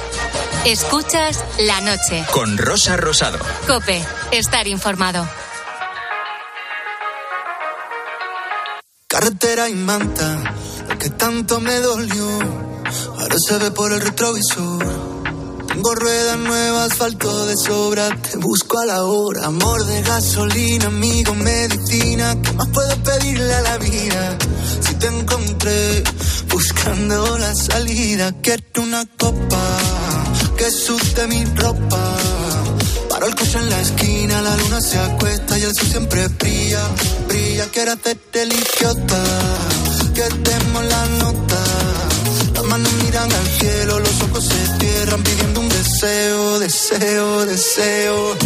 [0.67, 2.25] Escuchas la noche.
[2.33, 3.39] Con Rosa Rosado.
[3.67, 5.27] Cope, estar informado.
[9.07, 10.55] Carretera y manta,
[11.01, 12.29] que tanto me dolió,
[13.19, 14.85] ahora se ve por el retrovisor.
[15.67, 19.47] Tengo ruedas nuevas, asfalto de sobra, te busco a la hora.
[19.47, 24.39] Amor de gasolina, amigo, medicina, ¿qué más puedo pedirle a la vida?
[24.81, 26.05] Si te encontré
[26.51, 29.79] buscando la salida, quiero una copa
[30.59, 32.17] que suste mi ropa.
[33.09, 36.83] Paro el coche en la esquina, la luna se acuesta y el sol siempre brilla,
[37.27, 37.67] brilla.
[37.73, 39.23] Quiero hacerte el idiota,
[40.21, 41.63] que demos la nota.
[42.55, 48.37] Las manos miran al cielo, los ojos se cierran pidiendo un deseo, deseo, deseo.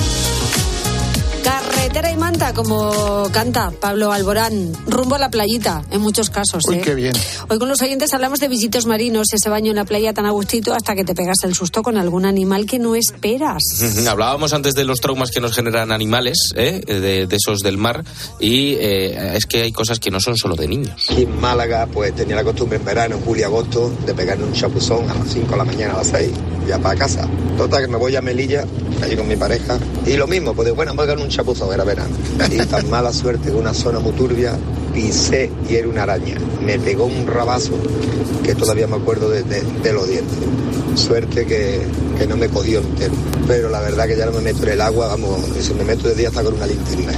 [1.45, 6.63] Carretera y manta, como canta Pablo Alborán, rumbo a la playita, en muchos casos.
[6.67, 6.81] Uy, ¿eh?
[6.83, 7.13] qué bien.
[7.51, 10.31] Hoy con los oyentes hablamos de visitos marinos, ese baño en la playa tan a
[10.31, 13.63] gustito hasta que te pegas el susto con algún animal que no esperas.
[14.09, 16.81] Hablábamos antes de los traumas que nos generan animales, ¿eh?
[16.87, 18.05] de, de esos del mar,
[18.41, 21.11] y eh, es que hay cosas que no son solo de niños.
[21.11, 24.45] Aquí en Málaga, pues tenía la costumbre en verano, en julio y agosto, de pegarme
[24.45, 26.31] un chapuzón a las 5 de la mañana, a las 6,
[26.67, 27.29] ya para casa.
[27.59, 28.65] Total, que me voy a Melilla,
[29.03, 32.17] allí con mi pareja, y lo mismo, pues bueno, voy a un chapuzón, era verano.
[32.51, 34.57] Y tan mala suerte de una zona muy turbia,
[34.93, 36.37] pisé y era una araña.
[36.61, 37.73] Me pegó un rabazo
[38.43, 40.39] que todavía me acuerdo de los dientes.
[40.95, 41.81] Suerte que,
[42.19, 43.15] que no me cogió entero.
[43.47, 46.09] Pero la verdad que ya no me meto en el agua, vamos, si me meto
[46.09, 47.13] de día hasta con una linterna.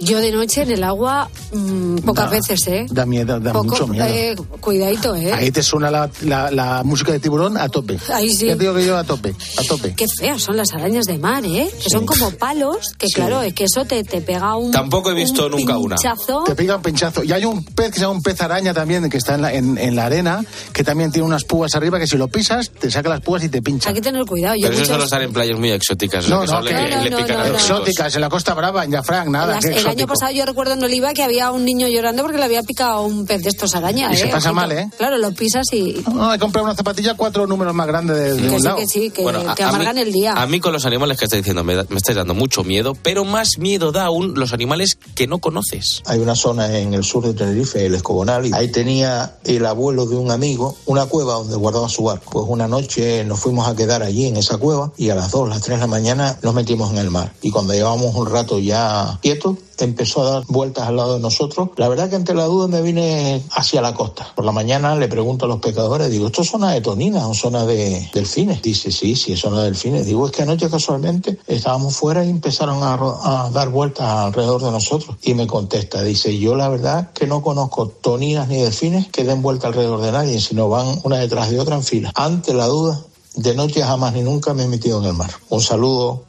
[0.00, 2.86] Yo de noche en el agua, mm, pocas Da- veces, ¿eh?
[2.90, 4.04] Da miedo, da Poco, mucho miedo.
[4.06, 5.32] eh, cuidadito, ¿eh?
[5.32, 7.98] Ahí te suena la, la- la música de tiburón a tope.
[8.12, 8.46] Ahí sí.
[8.46, 9.94] Ya te digo que yo a tope, a tope.
[9.94, 11.68] Qué feas son las arañas de mar, ¿eh?
[11.82, 14.70] Que son como palos, que claro, es que eso te, te pega un.
[14.70, 15.96] Tampoco he visto un nunca una.
[15.96, 16.44] pinchazo.
[16.44, 17.24] Te pega un pinchazo.
[17.24, 19.52] Y hay un pez que se llama un pez araña también, que está en la,
[19.52, 22.90] en, en la arena, que también tiene unas púas arriba, que si lo pisas, te
[22.90, 23.88] saca las púas y te pincha.
[23.88, 24.54] Hay que tener cuidado.
[24.56, 26.28] Yo Pero eso muchas- solo estar en playas muy exóticas.
[26.28, 27.44] No, que no, le, No, le no, no.
[27.54, 29.54] Exóticas, en la Costa Brava, en Jafrán, nada.
[29.54, 32.44] Las- el año pasado yo recuerdo en Oliva que había un niño llorando porque le
[32.44, 34.12] había picado un pez de estos arañas.
[34.12, 34.30] Y se ¿eh?
[34.30, 34.54] pasa Ojito.
[34.54, 34.88] mal, ¿eh?
[34.96, 36.02] Claro, lo pisas y.
[36.12, 38.76] No, he comprado una zapatilla cuatro números más grandes de, de Que un sí, lado.
[38.76, 40.32] que sí, que Bueno, a- te a amargan mí- el día.
[40.34, 42.94] A mí con los animales que estáis diciendo me, da- me estáis dando mucho miedo,
[43.02, 46.02] pero más miedo da aún los animales que no conoces.
[46.06, 50.06] Hay una zona en el sur de Tenerife, el Escobonal, y ahí tenía el abuelo
[50.06, 52.30] de un amigo una cueva donde guardaba su barco.
[52.32, 55.48] Pues una noche nos fuimos a quedar allí en esa cueva y a las 2,
[55.48, 57.32] las 3 de la mañana nos metimos en el mar.
[57.42, 61.70] Y cuando llevábamos un rato ya quietos, empezó a dar vueltas al lado de nosotros.
[61.76, 64.32] La verdad que ante la duda me vine hacia la costa.
[64.34, 67.34] Por la mañana le pregunto a los pescadores, digo, ¿esto es zona de toninas o
[67.34, 68.62] zona de delfines?
[68.62, 70.06] Dice, sí, sí, es zona de delfines.
[70.06, 75.16] Digo, es que anoche casualmente estábamos fuera y empezaron a, dar vueltas alrededor de nosotros.
[75.22, 79.42] Y me contesta, dice, yo la verdad que no conozco toninas ni delfines que den
[79.42, 82.12] vuelta alrededor de nadie, sino van una detrás de otra en fila.
[82.14, 83.00] Ante la duda,
[83.36, 85.30] de noche jamás ni nunca me he metido en el mar.
[85.48, 86.24] Un saludo.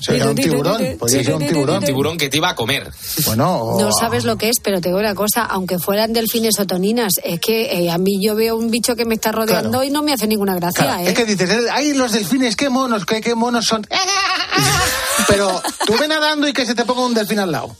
[0.00, 1.84] Sería un tiburón, podría ser un tiburón.
[1.84, 2.90] Tiburón que te iba a comer.
[3.26, 6.66] Bueno, No sabes lo que es, pero te digo una cosa, aunque fueran delfines o
[6.66, 9.90] toninas, es que eh, a mí yo veo un bicho que me está rodeando y
[9.90, 11.08] no me hace ninguna gracia, Claro, ¿eh?
[11.08, 13.86] Es que dices, eh, ay, los delfines, qué monos, qué, qué monos son.
[15.28, 17.74] Pero tú ven nadando y que se te ponga un delfín al lado,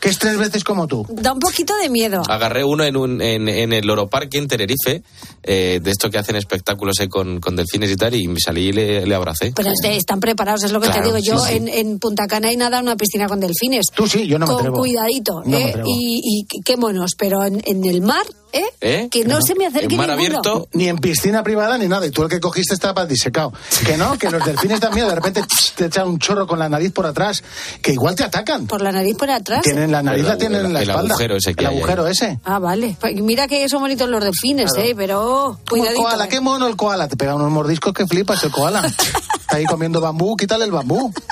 [0.00, 1.06] que es tres veces como tú.
[1.10, 2.22] Da un poquito de miedo.
[2.28, 5.02] Agarré uno en, un, en, en el Loro Parque en Tenerife,
[5.42, 8.68] eh, de esto que hacen espectáculos eh, con, con delfines y tal, y me salí
[8.68, 9.52] y le, le abracé.
[9.54, 11.18] Pero están preparados, es lo que Claro, te digo.
[11.18, 11.56] Yo sí, sí.
[11.56, 13.86] En, en Punta Cana hay nada, una piscina con delfines.
[13.94, 14.76] Tú sí, yo no me con atrevo.
[14.78, 15.68] cuidadito, No me ¿eh?
[15.70, 15.88] atrevo.
[15.88, 18.62] Y, y qué- monos, pero en, en el mar, ¿eh?
[18.80, 19.08] ¿Eh?
[19.10, 20.66] Que no, se me acerque ninguno.
[20.72, 22.04] Ni en piscina privada ni nada.
[22.06, 23.52] Y tú el que cogiste estaba disecado.
[23.86, 25.08] Que no, que los delfines dan miedo.
[25.08, 27.42] De repente tss, te echan un chorro con la nariz por atrás.
[27.80, 28.66] Que igual te atacan.
[28.66, 29.53] Por la nariz por atrás.
[29.62, 31.14] Tienen la nariz, El la tienen en la el espalda.
[31.14, 31.78] agujero ese que El hay ahí.
[31.82, 32.38] agujero ese.
[32.44, 32.96] Ah, vale.
[33.00, 34.94] Pues mira que son bonitos los delfines, ¿eh?
[34.96, 36.02] Pero oh, Como el cuidadito.
[36.02, 37.08] koala, qué mono el koala.
[37.08, 38.86] Te pega unos mordiscos que flipas el koala.
[38.86, 41.12] Está ahí comiendo bambú, quítale el bambú.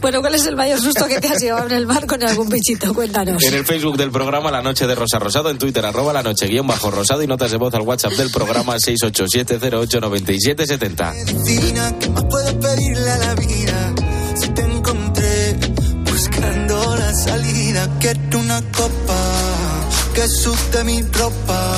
[0.00, 2.48] Bueno, ¿cuál es el mayor susto que te has llevado en el mar con algún
[2.48, 2.94] bichito?
[2.94, 3.42] Cuéntanos.
[3.44, 6.46] En el Facebook del programa La Noche de Rosa Rosado, en Twitter arroba la noche
[6.46, 11.14] guion bajo rosado y notas de voz al WhatsApp del programa 687089770.
[11.26, 13.92] Medicina, ¿qué más puedo pedirle a la vida?
[17.70, 19.16] Salida, quiero una copa
[20.14, 21.76] que suste mi ropa.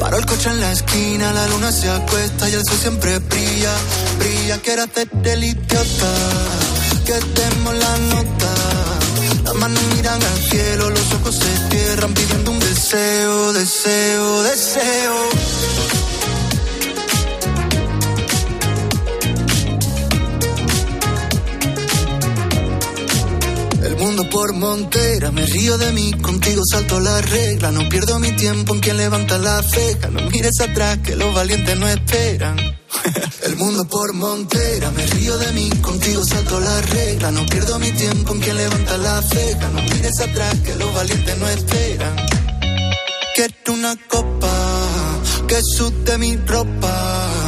[0.00, 3.74] Paro el coche en la esquina, la luna se acuesta y el sol siempre brilla,
[4.18, 4.58] brilla.
[4.58, 6.12] Quiero hacerte el idiota,
[7.06, 8.54] que demos la nota.
[9.44, 16.13] Las manos miran al cielo, los ojos se cierran pidiendo un deseo, deseo, deseo.
[24.14, 28.72] Mundo por montera, me río de mí, contigo salto la regla, no pierdo mi tiempo
[28.72, 32.56] en quien levanta la ceja, no mires atrás que los valientes no esperan.
[33.42, 37.90] El mundo por montera, me río de mí, contigo salto la regla, no pierdo mi
[37.90, 42.14] tiempo en quien levanta la ceja, no mires atrás que los valientes no esperan.
[43.34, 44.52] Quiero una copa
[45.48, 47.43] que sude mi ropa.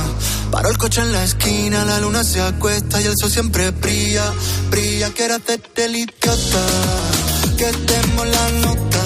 [0.56, 4.32] Paro el coche en la esquina, la luna se acuesta y el sol siempre brilla,
[4.70, 5.10] brilla.
[5.10, 6.66] Quiero hacerte el idiota,
[7.58, 9.02] que demos la nota.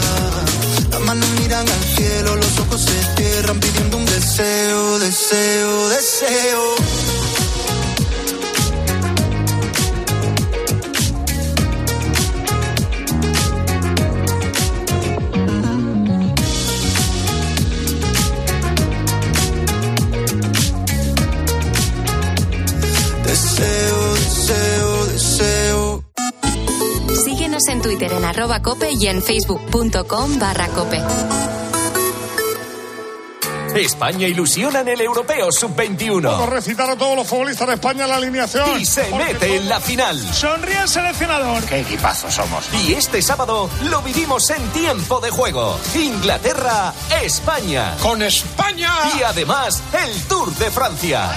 [0.92, 4.04] Las manos miran al cielo, los ojos se cierran pidiendo un.
[4.04, 6.99] Deseo, deseo, deseo.
[27.60, 31.00] Síguenos en Twitter en arroba cope y en facebook.com barra cope.
[33.74, 36.22] España ilusiona en el Europeo Sub-21.
[36.22, 38.80] Vamos a recitar a todos los futbolistas de España en la alineación.
[38.80, 40.18] Y se mete en la final.
[40.32, 41.62] Sonríe el seleccionador.
[41.64, 42.68] Qué equipazo somos.
[42.84, 45.78] Y este sábado lo vivimos en tiempo de juego.
[45.94, 46.92] Inglaterra,
[47.22, 47.96] España.
[48.02, 48.92] Con España.
[49.18, 51.30] Y además el Tour de Francia.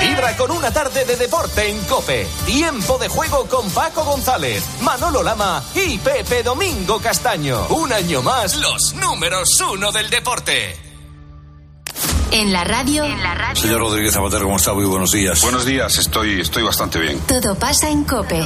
[0.00, 2.26] Vibra con una tarde de deporte en Cope.
[2.46, 7.66] Tiempo de juego con Paco González, Manolo Lama y Pepe Domingo Castaño.
[7.68, 10.83] Un año más, los números uno del deporte.
[12.34, 13.04] En la radio.
[13.04, 13.62] En la radio.
[13.62, 14.74] Señor Rodríguez Zapatero, ¿cómo está?
[14.74, 15.40] Muy buenos días.
[15.42, 17.16] Buenos días, estoy, estoy bastante bien.
[17.28, 18.42] Todo pasa en cope.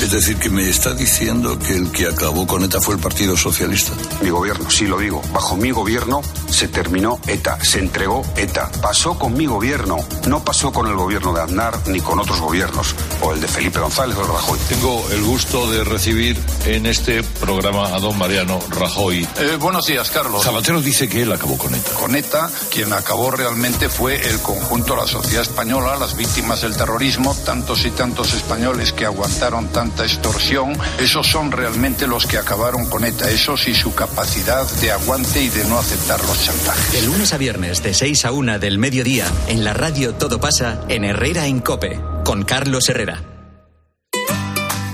[0.00, 3.36] Es decir, que me está diciendo que el que acabó con ETA fue el Partido
[3.36, 3.92] Socialista.
[4.22, 5.20] Mi gobierno, sí lo digo.
[5.32, 8.70] Bajo mi gobierno se terminó ETA, se entregó ETA.
[8.80, 12.94] Pasó con mi gobierno, no pasó con el gobierno de Aznar ni con otros gobiernos,
[13.20, 14.58] o el de Felipe González o el Rajoy.
[14.68, 19.26] Tengo el gusto de recibir en este programa a don Mariano Rajoy.
[19.38, 20.42] Eh, buenos días, Carlos.
[20.42, 21.92] Zapatero dice que él acabó con ETA.
[21.94, 26.76] Con ETA, quien acabó realmente fue el conjunto de la sociedad española, las víctimas del
[26.76, 30.76] terrorismo, tantos y tantos españoles que aguantaron tanta extorsión.
[30.98, 35.48] Esos son realmente los que acabaron con ETA, esos y su capacidad de aguante y
[35.48, 36.92] de no aceptar los chantajes.
[36.92, 40.80] De lunes a viernes de 6 a 1 del mediodía, en la radio Todo pasa
[40.88, 43.22] en Herrera en Cope, con Carlos Herrera.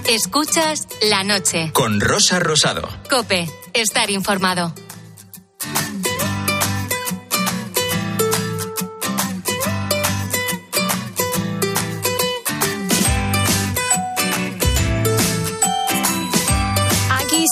[0.09, 1.70] Escuchas la noche.
[1.73, 2.88] Con Rosa Rosado.
[3.09, 4.75] Cope, estar informado.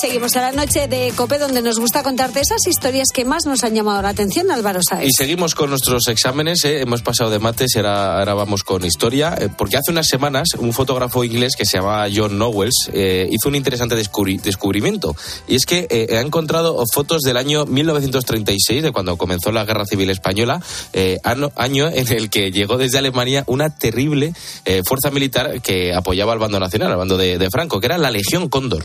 [0.08, 3.62] Seguimos a la noche de Cope, donde nos gusta contarte esas historias que más nos
[3.62, 5.06] han llamado la atención, Álvaro Sáez.
[5.06, 6.80] Y seguimos con nuestros exámenes, ¿eh?
[6.80, 10.72] hemos pasado de mates ahora, ahora vamos con historia, eh, porque hace unas semanas un
[10.72, 15.14] fotógrafo inglés que se llama John Knowles eh, hizo un interesante descubri- descubrimiento,
[15.46, 19.84] y es que eh, ha encontrado fotos del año 1936, de cuando comenzó la Guerra
[19.84, 20.62] Civil Española,
[21.54, 24.32] año en el que llegó desde Alemania una terrible
[24.86, 28.10] fuerza militar que apoyaba al bando nacional, al bando de, de Franco, que era la
[28.10, 28.84] Legión Cóndor.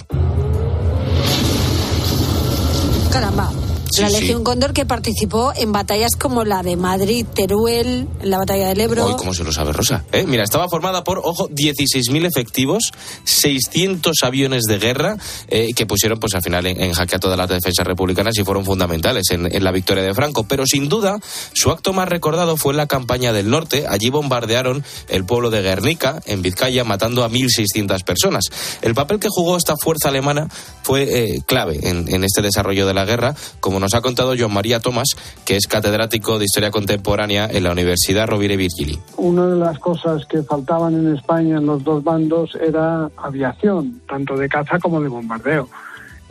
[3.14, 3.63] からま。
[3.94, 4.22] Sí, la sí.
[4.22, 8.80] Legión Cóndor que participó en batallas como la de Madrid, Teruel, en la batalla del
[8.80, 9.16] Ebro.
[9.18, 10.04] ¿cómo se lo sabe Rosa?
[10.12, 10.26] ¿Eh?
[10.28, 12.92] Mira, estaba formada por, ojo, 16.000 efectivos,
[13.24, 17.38] 600 aviones de guerra eh, que pusieron, pues al final, en, en jaque a todas
[17.38, 20.46] las defensas republicanas y fueron fundamentales en, en la victoria de Franco.
[20.48, 21.20] Pero sin duda,
[21.54, 23.86] su acto más recordado fue en la campaña del norte.
[23.88, 28.46] Allí bombardearon el pueblo de Guernica, en Vizcaya, matando a 1.600 personas.
[28.82, 30.48] El papel que jugó esta fuerza alemana
[30.82, 34.54] fue eh, clave en, en este desarrollo de la guerra, como nos ha contado Joan
[34.54, 35.10] María Tomás,
[35.46, 38.98] que es catedrático de Historia Contemporánea en la Universidad Rovira y Virgili.
[39.18, 44.38] Una de las cosas que faltaban en España en los dos bandos era aviación, tanto
[44.38, 45.68] de caza como de bombardeo.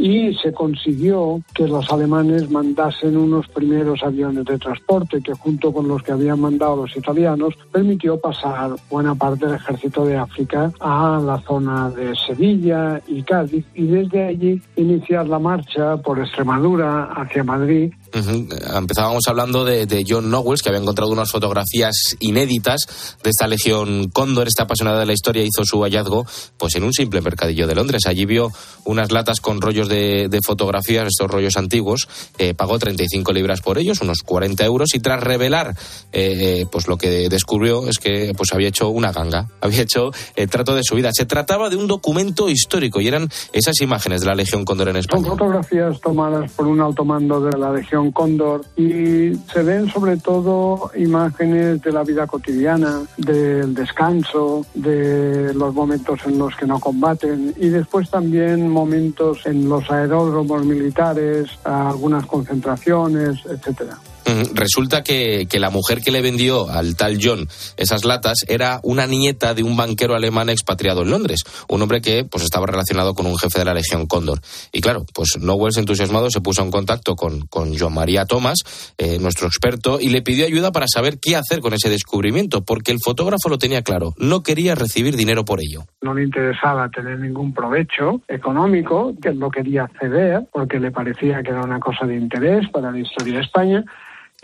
[0.02, 5.86] Y se consiguió que los alemanes mandasen unos primeros aviones de transporte que junto con
[5.86, 11.22] los que habían mandado los italianos permitió pasar buena parte del ejército de África a
[11.24, 17.44] la zona de Sevilla y Cádiz y desde allí iniciar la marcha por Extremadura hacia
[17.44, 24.10] Madrid Empezábamos hablando de, John Knowles, que había encontrado unas fotografías inéditas de esta legión
[24.10, 24.48] Cóndor.
[24.48, 26.26] Esta apasionada de la historia hizo su hallazgo
[26.58, 28.02] pues en un simple mercadillo de Londres.
[28.06, 28.50] Allí vio
[28.84, 32.08] unas latas con rollos de, de fotografías, estos rollos antiguos.
[32.38, 34.94] eh, pagó 35 libras por ellos, unos 40 euros.
[34.94, 35.74] Y tras revelar
[36.12, 40.10] eh, eh, pues lo que descubrió es que pues había hecho una ganga, había hecho
[40.36, 41.10] el trato de su vida.
[41.12, 44.96] Se trataba de un documento histórico y eran esas imágenes de la legión Cóndor en
[44.96, 45.22] España.
[45.22, 50.16] Son fotografías tomadas por un alto mando de la Legión Cóndor y se ven sobre
[50.16, 56.80] todo imágenes de la vida cotidiana, del descanso, de los momentos en los que no
[56.80, 63.98] combaten y después también momentos en los aeródromos militares, algunas concentraciones, etcétera.
[64.26, 69.06] Mm, Resulta que, la mujer que le vendió al tal John esas latas era una
[69.06, 73.26] nieta de un banquero alemán expatriado en Londres, un hombre que pues estaba relacionado con
[73.26, 74.40] un jefe de la Legión Cóndor.
[74.72, 78.58] Y claro, pues Knowles entusiasmado se puso en contacto con, con Joan María Thomas,
[78.98, 82.92] eh, nuestro experto, y le pidió ayuda para saber qué hacer con ese descubrimiento, porque
[82.92, 85.84] el fotógrafo lo tenía claro, no quería recibir dinero por ello.
[86.00, 91.50] no le interesaba tener ningún provecho económico, que lo quería ceder porque le parecía que
[91.50, 93.84] era una cosa de interés para la historia de España.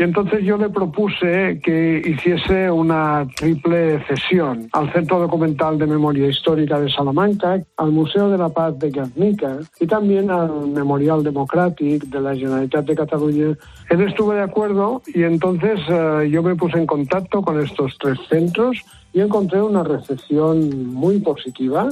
[0.00, 6.28] Y entonces yo le propuse que hiciese una triple cesión al Centro Documental de Memoria
[6.28, 12.04] Histórica de Salamanca, al Museo de la Paz de Guernica y también al Memorial Democràtic
[12.04, 13.58] de la Generalitat de Cataluña.
[13.90, 18.20] Él estuvo de acuerdo y entonces eh, yo me puse en contacto con estos tres
[18.28, 18.78] centros
[19.18, 21.88] Yo encontré una recepción muy positiva.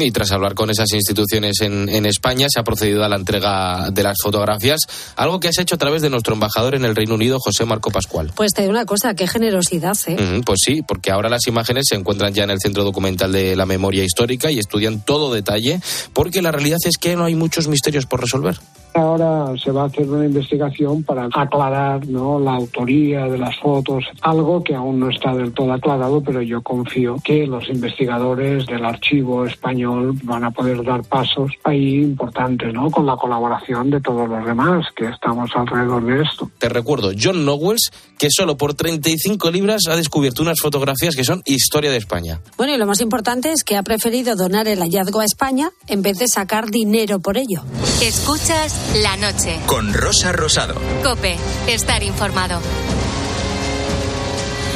[0.00, 3.90] Y tras hablar con esas instituciones en, en España, se ha procedido a la entrega
[3.92, 4.80] de las fotografías,
[5.14, 7.92] algo que has hecho a través de nuestro embajador en el Reino Unido, José Marco
[7.92, 8.32] Pascual.
[8.34, 10.40] Pues te digo una cosa, qué generosidad, ¿eh?
[10.44, 13.66] Pues sí, porque ahora las imágenes se encuentran ya en el Centro Documental de la
[13.66, 15.80] Memoria Histórica y estudian todo detalle,
[16.12, 18.58] porque la realidad es que no hay muchos misterios por resolver.
[18.94, 22.38] Ahora se va a hacer una investigación para aclarar ¿no?
[22.38, 26.62] la autoría de las fotos, algo que aún no está del todo aclarado, pero yo
[26.62, 32.90] confío que los investigadores del archivo español van a poder dar pasos ahí importantes, ¿no?
[32.90, 36.50] con la colaboración de todos los demás que estamos alrededor de esto.
[36.58, 41.42] Te recuerdo, John Knowles, que solo por 35 libras ha descubierto unas fotografías que son
[41.46, 42.40] historia de España.
[42.56, 46.02] Bueno, y lo más importante es que ha preferido donar el hallazgo a España en
[46.02, 47.62] vez de sacar dinero por ello.
[48.00, 49.60] Escuchas la noche.
[49.66, 50.74] Con Rosa Rosado.
[51.02, 52.60] Cope, estar informado.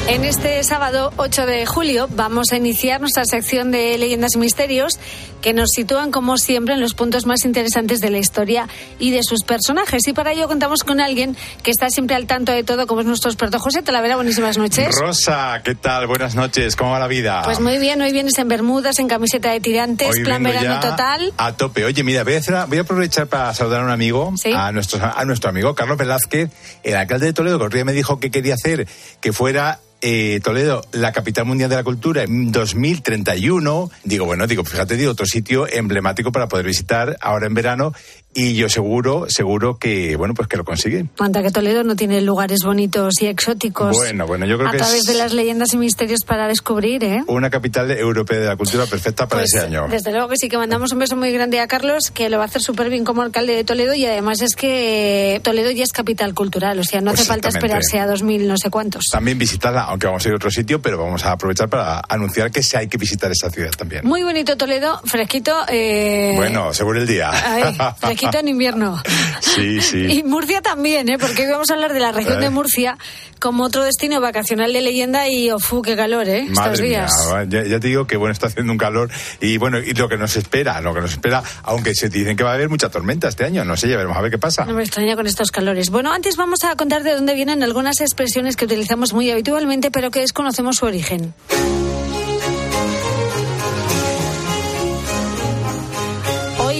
[0.09, 4.98] En este sábado 8 de julio vamos a iniciar nuestra sección de leyendas y misterios
[5.42, 9.22] que nos sitúan como siempre en los puntos más interesantes de la historia y de
[9.22, 10.09] sus personajes.
[10.09, 13.06] Y para ello contamos con alguien que está siempre al tanto de todo, como es
[13.06, 14.16] nuestro experto José Talavera.
[14.16, 14.96] Buenísimas noches.
[14.98, 16.06] Rosa, ¿qué tal?
[16.06, 17.42] Buenas noches, ¿cómo va la vida?
[17.44, 21.34] Pues muy bien, hoy vienes en bermudas, en camiseta de tirantes, Hoy plan verano total.
[21.36, 21.84] A tope.
[21.84, 24.52] Oye, mira, voy a, hacer voy a aprovechar para saludar a un amigo, Sí.
[24.56, 26.48] a, nuestro, a nuestro amigo Carlos Velázquez,
[26.82, 28.88] el alcalde de Toledo, que otro día me dijo que quería hacer
[29.20, 33.90] que fuera eh, Toledo la capital mundial de la cultura en 2031.
[34.05, 37.92] Digo, bueno, digo, fíjate, digo, otro sitio emblemático para poder visitar ahora en verano.
[38.34, 41.06] Y yo seguro, seguro que, bueno, pues que lo consigue.
[41.18, 43.96] Anda que Toledo no tiene lugares bonitos y exóticos.
[43.96, 47.02] Bueno, bueno, yo creo a que través es de las leyendas y misterios para descubrir,
[47.02, 47.24] ¿eh?
[47.26, 49.86] una capital europea de la cultura perfecta para Pues, ese año.
[49.88, 52.44] Desde luego que sí, que mandamos un beso muy grande a Carlos, que lo va
[52.44, 55.92] a hacer súper bien como alcalde de Toledo y además es que Toledo ya es
[55.92, 57.76] capital cultural, o sea, no hace falta Exactamente.
[57.78, 59.04] esperarse a 2000 no sé cuántos.
[59.10, 62.50] También visitarla, aunque vamos a ir a otro sitio, pero vamos a aprovechar para anunciar
[62.52, 64.06] que sí hay que visitar esa ciudad también.
[64.06, 65.64] Muy bonito Toledo, fresquito.
[65.68, 66.34] Eh...
[66.36, 67.30] Bueno, seguro el día.
[67.32, 67.76] ay,
[68.18, 69.02] fresquito en invierno.
[69.40, 69.98] Sí, sí.
[70.06, 71.16] Y Murcia también, ¿eh?
[71.18, 72.50] porque hoy vamos a hablar de la región de Eh.
[72.50, 72.96] Murcia
[73.40, 76.46] como otro destino vacacional de leyenda y, ofu, qué calor, ¿eh?
[76.50, 77.12] Estos mía, días.
[77.48, 79.10] ya, ya te digo que bueno, está haciendo un calor
[79.40, 82.44] y bueno, y lo que nos espera, lo que nos espera, aunque se dicen que
[82.44, 84.64] va a haber mucha tormenta este año, no sé, ya veremos a ver qué pasa.
[84.64, 85.90] No me extraña con estos calores.
[85.90, 90.10] Bueno, antes vamos a contar de dónde vienen algunas expresiones que utilizamos muy habitualmente, pero
[90.10, 91.34] que desconocemos su origen.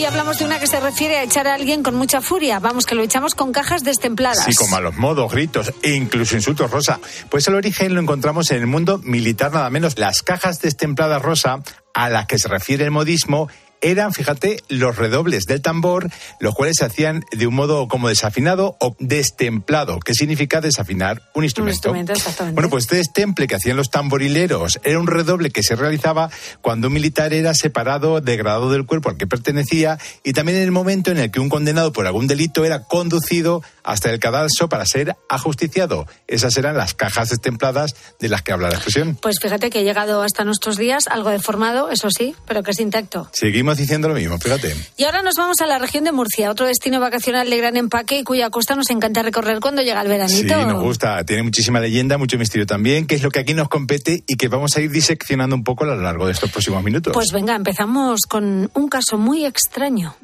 [0.09, 2.59] Hablamos de una que se refiere a echar a alguien con mucha furia.
[2.61, 4.45] Vamos, que lo echamos con cajas destempladas.
[4.45, 6.99] Sí, con malos modos, gritos e incluso insultos rosa.
[7.29, 9.99] Pues el origen lo encontramos en el mundo militar nada menos.
[9.99, 11.61] Las cajas destempladas rosa
[11.93, 13.49] a las que se refiere el modismo
[13.81, 16.11] eran, fíjate, los redobles del tambor,
[16.41, 21.41] los cuales se hacían de un modo como desafinado o destemplado, que significa desafinar un
[21.41, 21.75] Un instrumento.
[21.77, 22.55] instrumento, exactamente.
[22.55, 26.89] Bueno, pues este destemple que hacían los tamborileros era un redoble que se realizaba cuando
[26.89, 31.11] un militar era separado, degradado del cuerpo al que pertenecía y también en el momento
[31.11, 35.17] en el que un condenado por algún delito era conducido hasta el cadalso para ser
[35.29, 36.07] ajusticiado.
[36.27, 39.17] Esas eran las cajas destempladas de las que habla la expresión.
[39.21, 42.81] Pues fíjate que ha llegado hasta nuestros días, algo deformado, eso sí, pero que es
[42.81, 43.29] intacto.
[43.33, 44.75] Seguimos diciendo lo mismo, fíjate.
[44.97, 48.19] Y ahora nos vamos a la región de Murcia, otro destino vacacional de gran empaque
[48.21, 50.67] y cuya costa nos encanta recorrer cuando llega el Sí, veranito.
[50.73, 51.25] nos gusta.
[51.25, 54.49] Tiene muchísima leyenda, mucho misterio también, que es lo que aquí nos compete y que
[54.49, 57.13] vamos a ir diseccionando un poco a lo largo de estos próximos minutos.
[57.13, 60.15] Pues venga, empezamos con un caso muy extraño.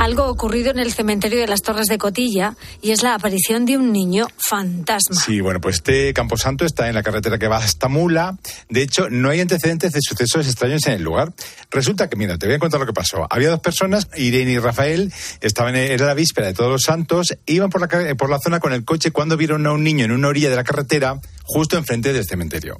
[0.00, 3.76] Algo ocurrido en el cementerio de las Torres de Cotilla y es la aparición de
[3.76, 5.20] un niño fantasma.
[5.20, 8.38] Sí, bueno, pues este Camposanto está en la carretera que va hasta Mula.
[8.70, 11.34] De hecho, no hay antecedentes de sucesos extraños en el lugar.
[11.70, 13.26] Resulta que, mira, te voy a contar lo que pasó.
[13.28, 17.36] Había dos personas, Irene y Rafael, estaban en, era la víspera de Todos los Santos,
[17.44, 20.12] iban por la, por la zona con el coche cuando vieron a un niño en
[20.12, 22.78] una orilla de la carretera, justo enfrente del cementerio.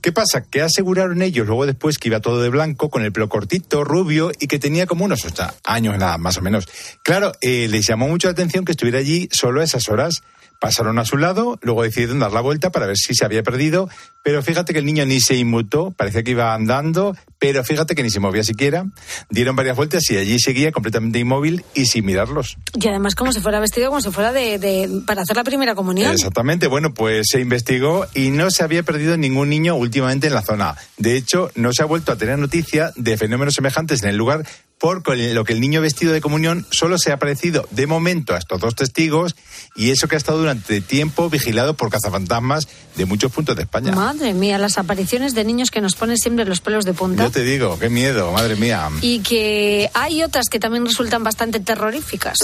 [0.00, 0.42] ¿Qué pasa?
[0.42, 4.32] Que aseguraron ellos luego después que iba todo de blanco, con el pelo cortito, rubio
[4.40, 6.68] y que tenía como unos ocho años, nada, más o menos.
[7.02, 10.22] Claro, eh, les llamó mucho la atención que estuviera allí solo a esas horas.
[10.58, 13.88] Pasaron a su lado, luego decidieron dar la vuelta para ver si se había perdido,
[14.22, 18.02] pero fíjate que el niño ni se inmutó, parecía que iba andando, pero fíjate que
[18.02, 18.84] ni se movía siquiera.
[19.30, 22.56] Dieron varias vueltas y allí seguía completamente inmóvil y sin mirarlos.
[22.78, 25.74] Y además como si fuera vestido como si fuera de, de- para hacer la primera
[25.74, 26.12] comunión.
[26.12, 30.42] Exactamente, bueno, pues se investigó y no se había perdido ningún niño últimamente en la
[30.42, 30.76] zona.
[30.98, 34.46] De hecho, no se ha vuelto a tener noticia de fenómenos semejantes en el lugar,
[34.78, 38.38] por lo que el niño vestido de comunión solo se ha parecido de momento a
[38.38, 39.36] estos dos testigos
[39.76, 42.66] y eso que ha estado durante tiempo vigilado por cazafantasmas
[42.96, 43.92] de muchos puntos de España.
[43.92, 47.24] Madre mía, las apariciones de niños que nos ponen siempre los pelos de punta.
[47.24, 48.88] Yo te digo, qué miedo, madre mía.
[49.00, 52.36] Y que hay otras que también resultan bastante terroríficas.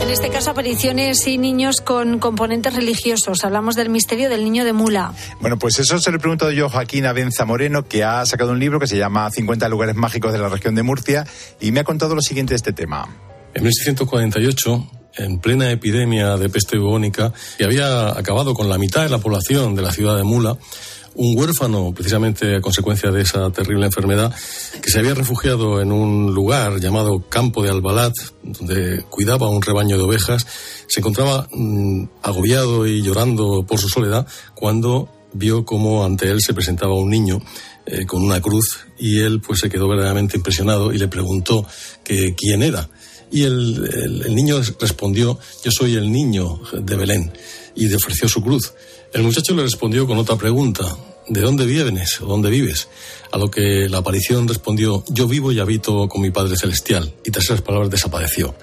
[0.00, 3.44] En este caso apariciones y niños con componentes religiosos.
[3.44, 5.14] Hablamos del misterio del niño de mula.
[5.40, 8.50] Bueno, pues eso se lo he preguntado yo a Joaquín Abenza Moreno, que ha sacado
[8.50, 11.26] un libro que se llama 50 lugares mágicos de la región de Murcia,
[11.60, 13.08] y me ha contado lo siguiente de este tema.
[13.54, 19.08] En 1648, en plena epidemia de peste bubónica, que había acabado con la mitad de
[19.08, 20.56] la población de la ciudad de Mula,
[21.14, 24.34] un huérfano, precisamente a consecuencia de esa terrible enfermedad,
[24.80, 29.96] que se había refugiado en un lugar llamado Campo de Albalat, donde cuidaba un rebaño
[29.96, 30.46] de ovejas,
[30.86, 36.54] se encontraba mm, agobiado y llorando por su soledad cuando vio cómo ante él se
[36.54, 37.40] presentaba un niño
[37.86, 41.66] eh, con una cruz y él pues se quedó verdaderamente impresionado y le preguntó
[42.04, 42.88] que quién era.
[43.32, 47.32] Y el, el- el niño respondió, yo soy el niño de Belén,
[47.74, 48.72] y le ofreció su cruz.
[49.12, 50.84] El muchacho le respondió con otra pregunta,
[51.28, 52.88] ¿de dónde vienes o dónde vives?
[53.30, 57.30] A lo que la aparición respondió, yo vivo y habito con mi Padre Celestial, y
[57.30, 58.54] tras esas palabras desapareció.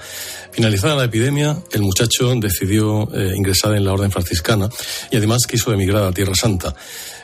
[0.52, 4.70] Finalizada la epidemia, el muchacho decidió eh, ingresar en la orden franciscana
[5.12, 6.76] y además quiso emigrar a Tierra Santa.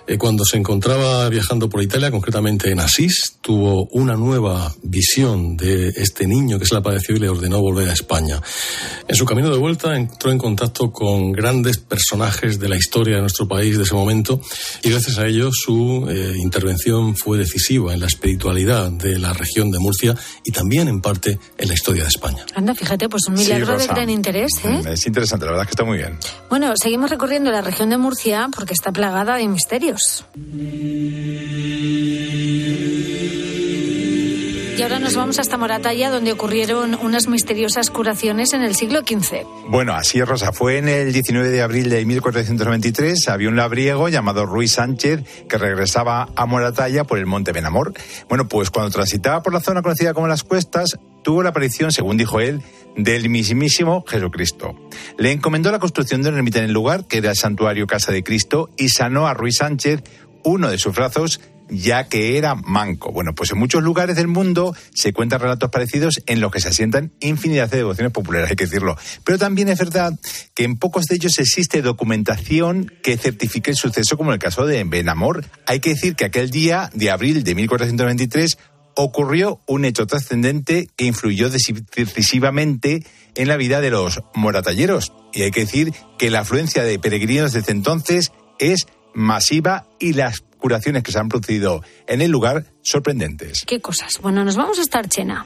[0.07, 5.89] Eh, cuando se encontraba viajando por Italia, concretamente en Asís, tuvo una nueva visión de
[5.95, 8.39] este niño que se le apareció y le ordenó volver a España.
[9.07, 13.21] En su camino de vuelta entró en contacto con grandes personajes de la historia de
[13.21, 14.39] nuestro país de ese momento
[14.83, 19.71] y gracias a ello su eh, intervención fue decisiva en la espiritualidad de la región
[19.71, 22.45] de Murcia y también en parte en la historia de España.
[22.55, 23.93] Anda, fíjate, pues un Sí, milagro de Rosa.
[23.93, 24.81] gran interés, ¿eh?
[24.91, 26.17] Es interesante, la verdad es que está muy bien.
[26.49, 29.94] Bueno, seguimos recorriendo la región de Murcia porque está plagada de misterios.
[34.77, 39.45] Y ahora nos vamos hasta Moratalla, donde ocurrieron unas misteriosas curaciones en el siglo XV.
[39.69, 40.51] Bueno, así es, Rosa.
[40.51, 43.29] Fue en el 19 de abril de 1493.
[43.29, 47.93] Había un labriego llamado Ruiz Sánchez que regresaba a Moratalla por el monte Benamor.
[48.27, 52.17] Bueno, pues cuando transitaba por la zona conocida como Las Cuestas, tuvo la aparición, según
[52.17, 52.61] dijo él,
[52.95, 54.75] del mismísimo Jesucristo.
[55.17, 58.11] Le encomendó la construcción de una ermita en el lugar, que era el santuario Casa
[58.11, 60.03] de Cristo, y sanó a Ruiz Sánchez
[60.43, 63.11] uno de sus brazos ya que era manco.
[63.11, 66.69] Bueno, pues en muchos lugares del mundo se cuentan relatos parecidos en los que se
[66.69, 68.97] asientan infinidad de devociones populares, hay que decirlo.
[69.23, 70.13] Pero también es verdad
[70.53, 74.83] que en pocos de ellos existe documentación que certifique el suceso, como el caso de
[74.83, 75.45] Benamor.
[75.65, 78.57] Hay que decir que aquel día de abril de 1423
[78.95, 83.03] ocurrió un hecho trascendente que influyó decisivamente
[83.35, 85.13] en la vida de los moratalleros.
[85.33, 90.41] Y hay que decir que la afluencia de peregrinos desde entonces es masiva y las
[90.57, 93.63] curaciones que se han producido en el lugar sorprendentes.
[93.67, 94.19] ¿Qué cosas?
[94.21, 95.45] Bueno, nos vamos a estar Chena.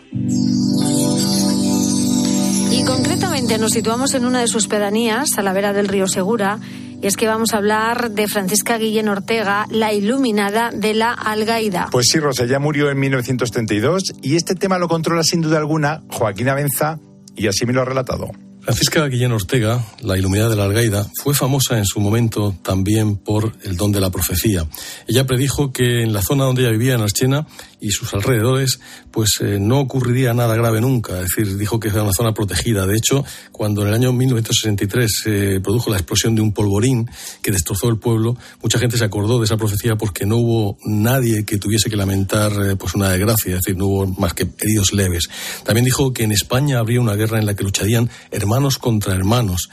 [2.79, 6.59] Y concretamente nos situamos en una de sus pedanías, a la vera del río Segura,
[7.01, 11.89] y es que vamos a hablar de Francisca Guillén Ortega, la iluminada de la Algaida.
[11.91, 16.03] Pues sí, Rosa, ya murió en 1932 y este tema lo controla sin duda alguna
[16.09, 16.99] Joaquín Abenza
[17.35, 18.31] y así me lo ha relatado.
[18.61, 23.53] Francisca Guillén Ortega, la iluminada de la Algaida, fue famosa en su momento también por
[23.63, 24.67] el don de la profecía.
[25.07, 27.47] Ella predijo que en la zona donde ella vivía, en Archena
[27.79, 31.21] y sus alrededores, pues eh, no ocurriría nada grave nunca.
[31.21, 32.85] Es decir, dijo que era una zona protegida.
[32.85, 37.09] De hecho, cuando en el año 1963 se produjo la explosión de un polvorín
[37.41, 41.45] que destrozó el pueblo, mucha gente se acordó de esa profecía porque no hubo nadie
[41.45, 44.91] que tuviese que lamentar eh, pues una desgracia, es decir, no hubo más que heridos
[44.91, 45.29] leves.
[45.63, 48.48] También dijo que en España habría una guerra en la que lucharían hermanos
[48.79, 49.69] contra hermanos.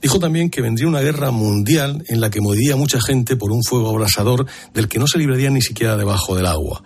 [0.00, 3.62] Dijo también que vendría una guerra mundial en la que moriría mucha gente por un
[3.62, 6.82] fuego abrasador del que no se libraría ni siquiera debajo del agua.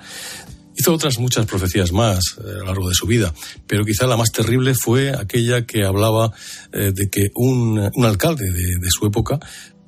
[0.77, 3.33] Hizo otras muchas profecías más eh, a lo largo de su vida,
[3.67, 6.33] pero quizá la más terrible fue aquella que hablaba
[6.73, 9.39] eh, de que un, un alcalde de, de su época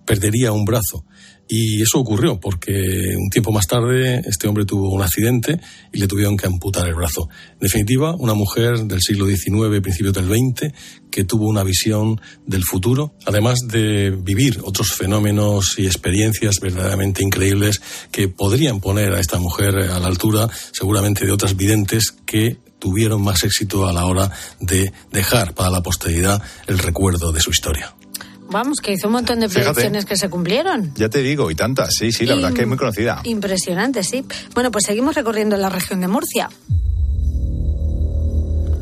[0.05, 1.05] perdería un brazo.
[1.49, 2.73] Y eso ocurrió porque
[3.17, 5.61] un tiempo más tarde este hombre tuvo un accidente
[5.93, 7.29] y le tuvieron que amputar el brazo.
[7.53, 10.73] En definitiva, una mujer del siglo XIX, principios del XX,
[11.11, 17.81] que tuvo una visión del futuro, además de vivir otros fenómenos y experiencias verdaderamente increíbles
[18.11, 23.23] que podrían poner a esta mujer a la altura seguramente de otras videntes que tuvieron
[23.23, 24.31] más éxito a la hora
[24.61, 27.95] de dejar para la posteridad el recuerdo de su historia.
[28.51, 29.67] Vamos, que hizo un montón de Fíjate.
[29.73, 30.93] predicciones que se cumplieron.
[30.95, 33.21] Ya te digo, y tantas, sí, sí, la verdad es que es muy conocida.
[33.25, 34.25] Impresionante, sí.
[34.55, 36.49] Bueno, pues seguimos recorriendo la región de Murcia.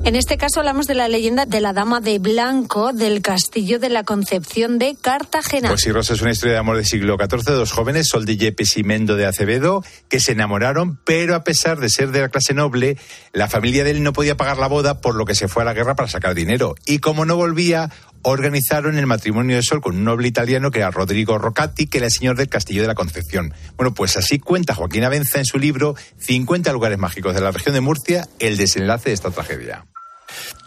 [0.04, 3.88] En este caso hablamos de la leyenda de la Dama de Blanco del Castillo de
[3.88, 5.68] la Concepción de Cartagena.
[5.68, 8.26] Pues sí, Rosa, es una historia de amor del siglo XIV de dos jóvenes, Sol
[8.26, 12.20] de Yepes y Mendo de Acevedo, que se enamoraron, pero a pesar de ser de
[12.20, 12.98] la clase noble,
[13.32, 15.64] la familia de él no podía pagar la boda, por lo que se fue a
[15.64, 16.74] la guerra para sacar dinero.
[16.84, 17.90] Y como no volvía,
[18.25, 22.07] organizaron el matrimonio de Sol con un noble italiano que era Rodrigo Rocati, que era
[22.07, 23.55] el señor del Castillo de la Concepción.
[23.77, 27.75] Bueno, pues así cuenta Joaquín Abenza en su libro 50 lugares mágicos de la región
[27.75, 29.85] de Murcia, el desenlace de esta tragedia.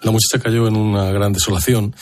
[0.03, 1.95] La muchacha cayó en una gran desolación,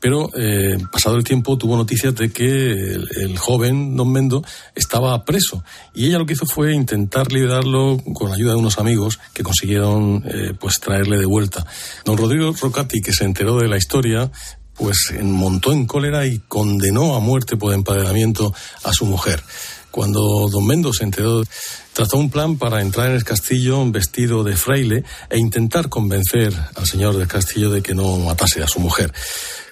[0.00, 4.42] pero eh, pasado el tiempo tuvo noticias de que el, joven don Mendo
[4.74, 5.62] estaba preso
[5.94, 10.24] y ella lo que hizo fue intentar liberarlo con ayuda de unos amigos que consiguieron
[10.26, 11.66] eh, pues traerle de vuelta.
[12.04, 14.30] Don Rodrigo Rocati, que se enteró de la historia,
[14.76, 19.42] pues montó en cólera y condenó a muerte por empadronamiento a su mujer.
[19.90, 21.44] Cuando don Mendo se enteró,
[21.92, 26.86] trazó un plan para entrar en el castillo vestido de fraile e intentar convencer al
[26.86, 29.12] señor del castillo de que no matase a su mujer.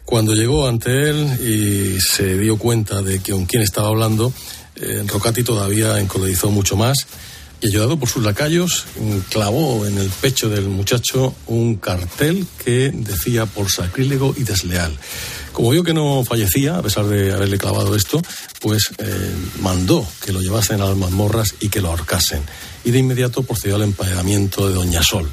[0.04, 4.32] Cuando llegó ante él y se dio cuenta de con quién estaba hablando,
[4.76, 7.06] eh, Rocati todavía encolodizó mucho más
[7.60, 8.86] y ayudado por sus lacayos,
[9.28, 14.96] clavó en el pecho del muchacho un cartel que decía por sacrílego y desleal.
[15.52, 18.22] Como vio que no fallecía, a pesar de haberle clavado esto,
[18.60, 22.42] pues eh, mandó que lo llevasen a las mazmorras y que lo ahorcasen.
[22.84, 25.28] Y de inmediato procedió al emparedamiento de Doña Sol.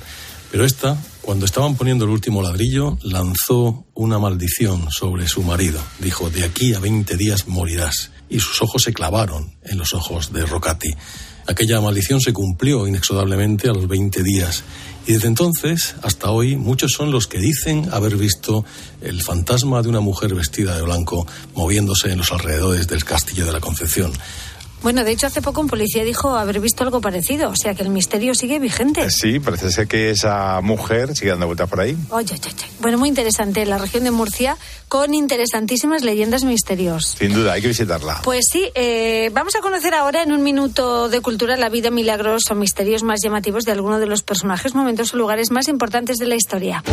[0.52, 0.98] Pero esta,
[1.28, 5.78] cuando estaban poniendo el último ladrillo, lanzó una maldición sobre su marido.
[6.00, 8.12] Dijo, de aquí a 20 días morirás.
[8.30, 10.88] Y sus ojos se clavaron en los ojos de Rocati.
[11.46, 14.64] Aquella maldición se cumplió inexorablemente a los 20 días.
[15.06, 18.64] Y desde entonces hasta hoy muchos son los que dicen haber visto
[19.02, 23.52] el fantasma de una mujer vestida de blanco moviéndose en los alrededores del castillo de
[23.52, 24.14] la Concepción.
[24.84, 27.84] Bueno, de hecho, hace poco un policía dijo haber visto algo parecido, o sea que
[27.84, 29.02] el misterio sigue vigente.
[29.02, 31.98] Eh, sí, parece ser que esa mujer sigue dando vueltas por ahí.
[32.10, 32.66] Oye, oye, oye.
[32.80, 34.58] Bueno, muy interesante, la región de Murcia,
[34.88, 37.16] con interesantísimas leyendas misteriosas.
[37.18, 38.22] Sin duda, hay que visitarla.
[38.24, 42.44] Pues sí, eh, vamos a conocer ahora en un minuto de cultura la vida, milagros
[42.50, 46.28] o misterios más llamativos de algunos de los personajes, momentos o lugares más importantes de
[46.28, 46.84] la historia.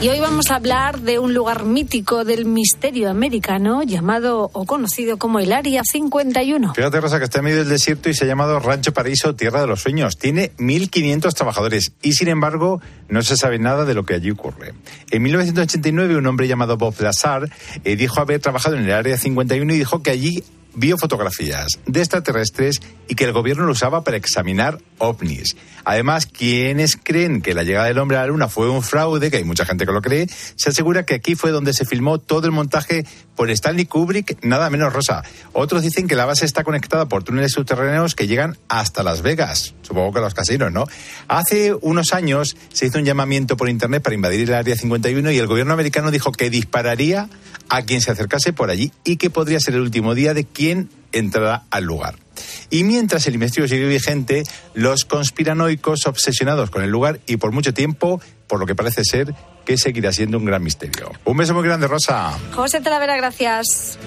[0.00, 5.16] Y hoy vamos a hablar de un lugar mítico del misterio americano llamado o conocido
[5.16, 6.74] como el Área 51.
[6.74, 9.62] Fíjate, Rosa, que está en medio del desierto y se ha llamado Rancho Paraíso Tierra
[9.62, 10.18] de los Sueños.
[10.18, 14.74] Tiene 1.500 trabajadores y, sin embargo, no se sabe nada de lo que allí ocurre.
[15.10, 17.48] En 1989, un hombre llamado Bob Lazar
[17.84, 22.00] eh, dijo haber trabajado en el Área 51 y dijo que allí vio fotografías de
[22.00, 25.56] extraterrestres y que el gobierno lo usaba para examinar ovnis.
[25.84, 29.36] Además, quienes creen que la llegada del hombre a la luna fue un fraude, que
[29.38, 32.46] hay mucha gente que lo cree, se asegura que aquí fue donde se filmó todo
[32.46, 33.04] el montaje
[33.36, 35.22] por Stanley Kubrick, nada menos rosa.
[35.52, 39.74] Otros dicen que la base está conectada por túneles subterráneos que llegan hasta Las Vegas,
[39.82, 40.86] supongo que los casinos, ¿no?
[41.28, 45.38] Hace unos años se hizo un llamamiento por internet para invadir el área 51 y
[45.38, 47.28] el gobierno americano dijo que dispararía
[47.68, 50.90] a quien se acercase por allí y que podría ser el último día de quien
[51.12, 52.23] entrará al lugar.
[52.70, 57.74] Y mientras el investigo sigue vigente, los conspiranoicos obsesionados con el lugar y por mucho
[57.74, 61.12] tiempo, por lo que parece ser, que seguirá siendo un gran misterio.
[61.24, 62.38] Un beso muy grande, Rosa.
[62.52, 63.98] José Talavera, gracias.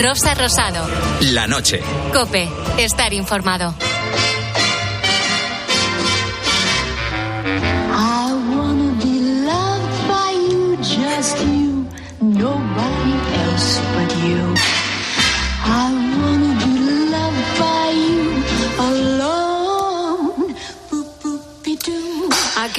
[0.00, 0.86] Rosa Rosado.
[1.32, 1.80] La noche.
[2.12, 2.48] Cope.
[2.78, 3.74] Estar informado.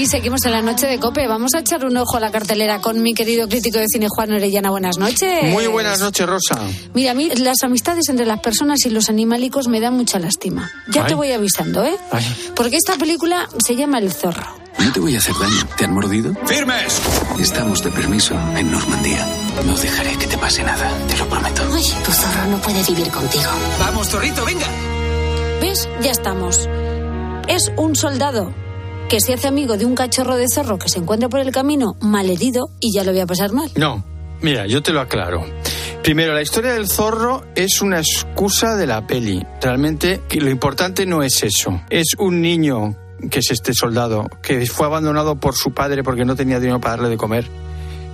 [0.08, 1.28] Seguimos en la noche de Cope.
[1.28, 4.32] Vamos a echar un ojo a la cartelera con mi querido crítico de cine Juan
[4.32, 4.70] Orellana.
[4.70, 5.52] Buenas noches.
[5.52, 6.60] Muy buenas noches, Rosa.
[6.94, 10.72] Mira, a mí las amistades entre las personas y los animálicos me dan mucha lástima.
[10.90, 11.08] Ya Ay.
[11.08, 11.98] te voy avisando, ¿eh?
[12.12, 12.24] Ay.
[12.56, 14.46] Porque esta película se llama El Zorro.
[14.78, 15.68] No te voy a hacer daño.
[15.76, 16.34] ¿Te han mordido?
[16.46, 17.02] ¡Firmes!
[17.40, 19.26] Estamos de permiso en Normandía.
[19.66, 21.64] No dejaré que te pase nada, te lo prometo.
[21.74, 23.50] Ay, tu zorro no puede vivir contigo.
[23.80, 24.68] Vamos, zorrito, venga.
[25.62, 25.90] ¿Ves?
[26.02, 26.70] Ya estamos.
[27.48, 28.54] Es un soldado
[29.10, 31.96] que se hace amigo de un cachorro de zorro que se encuentra por el camino
[32.02, 33.70] malherido y ya lo voy a pasar mal.
[33.76, 34.04] No,
[34.42, 35.46] mira, yo te lo aclaro.
[36.04, 39.46] Primero, la historia del zorro es una excusa de la peli.
[39.62, 41.82] Realmente lo importante no es eso.
[41.90, 42.96] Es un niño,
[43.30, 46.98] que es este soldado, que fue abandonado por su padre porque no tenía dinero para
[46.98, 47.50] darle de comer.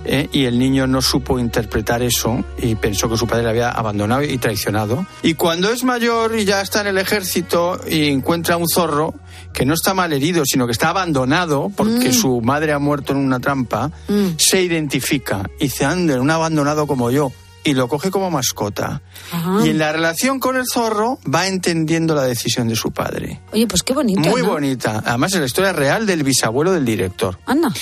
[0.04, 0.28] ¿eh?
[0.32, 4.22] Y el niño no supo interpretar eso y pensó que su padre le había abandonado
[4.22, 5.06] y traicionado.
[5.22, 9.14] Y cuando es mayor y ya está en el ejército y encuentra un zorro
[9.52, 12.12] que no está mal herido, sino que está abandonado porque Mm.
[12.12, 13.90] su madre ha muerto en una trampa,
[14.38, 17.32] se identifica y dice, ande, un abandonado como yo.
[17.64, 19.02] Y lo coge como mascota.
[19.30, 19.64] Ajá.
[19.64, 23.40] Y en la relación con el zorro va entendiendo la decisión de su padre.
[23.52, 24.18] Oye, pues qué bonito.
[24.18, 24.48] Muy ¿no?
[24.48, 25.00] bonita.
[25.06, 27.38] Además es la historia real del bisabuelo del director.
[27.46, 27.72] Anda.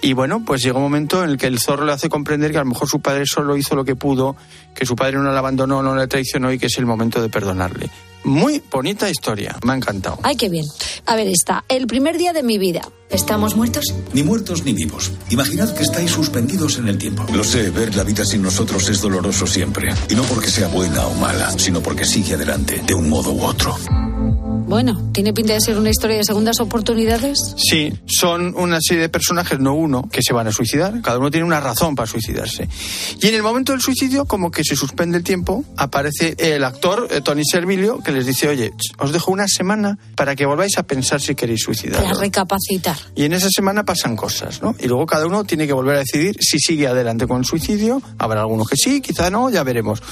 [0.00, 2.56] Y bueno, pues llega un momento en el que el zorro le hace comprender que
[2.56, 4.36] a lo mejor su padre solo hizo lo que pudo,
[4.74, 7.28] que su padre no le abandonó, no le traicionó y que es el momento de
[7.28, 7.90] perdonarle.
[8.26, 10.18] Muy bonita historia, me ha encantado.
[10.24, 10.66] Ay, qué bien.
[11.06, 11.64] A ver, está.
[11.68, 12.80] El primer día de mi vida.
[13.08, 13.84] ¿Estamos muertos?
[14.14, 15.12] Ni muertos ni vivos.
[15.30, 17.24] Imaginad que estáis suspendidos en el tiempo.
[17.32, 19.94] Lo sé, ver la vida sin nosotros es doloroso siempre.
[20.10, 23.44] Y no porque sea buena o mala, sino porque sigue adelante, de un modo u
[23.44, 23.76] otro.
[24.66, 27.54] Bueno, ¿tiene pinta de ser una historia de segundas oportunidades?
[27.56, 31.00] Sí, son una serie de personajes, no uno, que se van a suicidar.
[31.02, 32.68] Cada uno tiene una razón para suicidarse.
[33.20, 37.06] Y en el momento del suicidio, como que se suspende el tiempo, aparece el actor,
[37.10, 40.82] eh, Tony Servilio, que les dice, oye, os dejo una semana para que volváis a
[40.82, 42.18] pensar si queréis Para suicidaros.
[42.18, 42.96] recapacitar.
[43.14, 44.74] Y en esa semana pasan cosas, ¿no?
[44.80, 48.02] Y luego cada uno tiene que volver a decidir si sigue adelante con el suicidio.
[48.18, 50.02] Habrá algunos que sí, quizá no, ya veremos.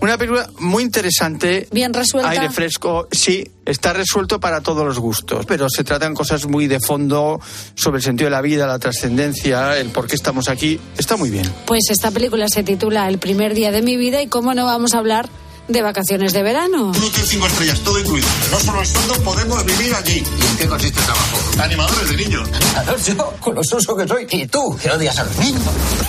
[0.00, 1.68] Una película muy interesante.
[1.70, 2.30] Bien resuelta.
[2.30, 6.80] Aire fresco, sí, está resuelto para todos los gustos, pero se tratan cosas muy de
[6.80, 7.40] fondo
[7.74, 10.80] sobre el sentido de la vida, la trascendencia, el por qué estamos aquí.
[10.98, 11.50] Está muy bien.
[11.66, 14.94] Pues esta película se titula El primer día de mi vida y cómo no vamos
[14.94, 15.28] a hablar
[15.68, 16.92] de vacaciones de verano.
[16.94, 18.26] Cinco estrellas, todo incluido.
[18.50, 20.22] No solo el sueldo, podemos vivir allí.
[20.40, 21.38] ¿Y en qué consiste el trabajo?
[21.62, 22.48] Animadores de niños.
[22.52, 24.26] Animador yo, con lo suso que soy.
[24.30, 25.62] Y tú, que odias a los niños.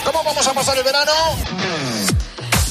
[0.03, 1.11] ¿Cómo vamos a pasar el verano?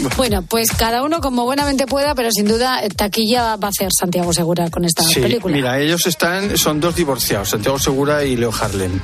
[0.17, 3.89] Bueno, pues cada uno como buenamente pueda, pero sin duda eh, taquilla va a hacer
[3.99, 5.55] Santiago Segura con esta Sí, película.
[5.55, 9.01] mira, ellos están, son dos divorciados, Santiago Segura y Leo Harlem.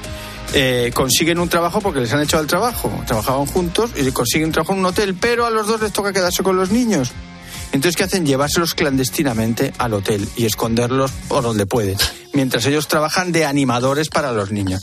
[0.54, 2.90] Eh, consiguen un trabajo porque les han echado el trabajo.
[3.06, 6.12] Trabajaban juntos y consiguen un trabajo en un hotel, pero a los dos les toca
[6.12, 7.10] quedarse con los niños.
[7.72, 8.24] Entonces, ¿qué hacen?
[8.24, 11.96] Llevárselos clandestinamente al hotel y esconderlos por donde pueden,
[12.32, 14.82] mientras ellos trabajan de animadores para los niños.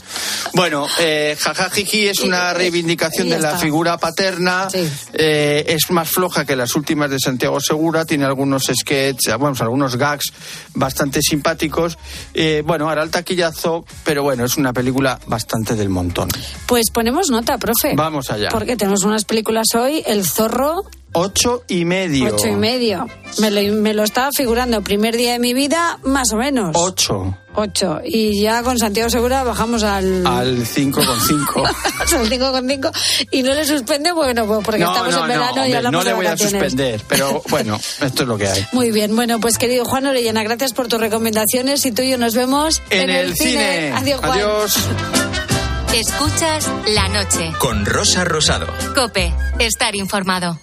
[0.54, 4.68] Bueno, eh, Jajajiji es una reivindicación y ya de la figura paterna,
[5.12, 9.96] eh, es más floja que las últimas de Santiago Segura, tiene algunos sketches, bueno, algunos
[9.96, 10.32] gags
[10.74, 11.98] bastante simpáticos.
[12.34, 16.28] Eh, bueno, hará el taquillazo, pero bueno, es una película bastante del montón.
[16.66, 17.94] Pues ponemos nota, profe.
[17.96, 18.50] Vamos allá.
[18.50, 20.84] Porque tenemos unas películas hoy, El Zorro,
[21.16, 22.34] Ocho y medio.
[22.34, 23.06] ocho y medio.
[23.38, 26.72] Me lo, me lo estaba figurando, primer día de mi vida, más o menos.
[26.74, 27.38] Ocho.
[27.54, 28.00] Ocho.
[28.04, 30.26] Y ya con Santiago Segura bajamos al...
[30.26, 32.16] Al 5,5.
[32.18, 32.90] al cinco con cinco.
[33.30, 35.76] Y no le suspende, bueno, pues porque no, estamos no, en verano no, y hombre,
[35.76, 38.66] hablamos no le de voy a suspender, pero bueno, esto es lo que hay.
[38.72, 42.18] Muy bien, bueno, pues querido Juan Orellana, gracias por tus recomendaciones y tú y yo
[42.18, 43.92] nos vemos En, el, cine.
[43.94, 44.32] Adiós, Juan.
[44.32, 44.76] Adiós.
[45.94, 47.52] Escuchas la noche.
[47.60, 48.66] Con Rosa Rosado.
[48.96, 50.58] Cope, estar informado.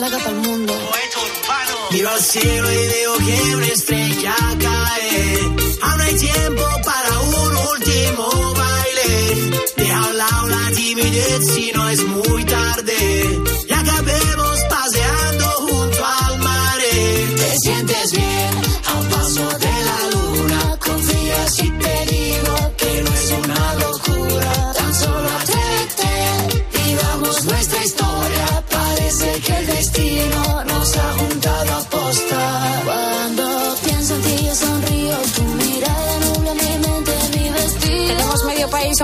[0.00, 0.74] Málaga para el mundo.
[1.90, 5.40] Miro al cielo y veo que una estrella cae.
[5.82, 9.62] Aún hay tiempo para un último baile.
[9.76, 13.42] Deja a un lado la timidez si no es muy tarde.
[13.68, 16.78] Y acabemos paseando junto al mar.
[17.36, 18.39] Te sientes bien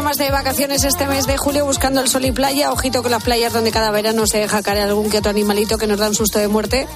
[0.03, 2.71] más de vacaciones este mes de julio buscando el sol y playa.
[2.73, 5.87] Ojito con las playas donde cada verano se deja caer algún que otro animalito que
[5.87, 6.87] nos da un susto de muerte.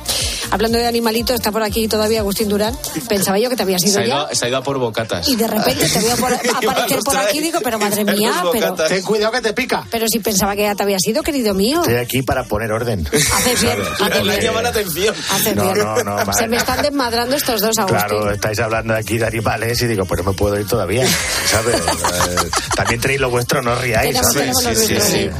[0.52, 2.76] Hablando de animalitos, está por aquí todavía Agustín Durán.
[3.08, 4.06] Pensaba yo que te habías Se ido ha, ya.
[4.14, 5.28] ido, se ha ido a por bocatas.
[5.28, 6.32] Y de repente te veo por-
[6.68, 9.86] aparecer por aquí y digo, pero madre mía, pero, Ten cuidado que te pica.
[9.90, 11.80] pero si pensaba que ya te habías ido, querido mío.
[11.80, 13.06] Estoy aquí para poner orden.
[13.06, 14.40] Haces bien, haces bien.
[14.40, 15.14] llama la atención.
[15.30, 15.78] Haces No, bien.
[15.86, 17.98] no, no, Se me están desmadrando estos dos, Agustín.
[17.98, 21.06] Claro, estáis hablando aquí de animales y digo, pues no me puedo ir todavía,
[21.46, 21.76] ¿sabes?
[21.76, 22.50] Eh,
[22.90, 24.54] También tenéis lo vuestro, no os riáis, Tenemos- ¿sabes?
[24.54, 25.30] lo nuestro, sí.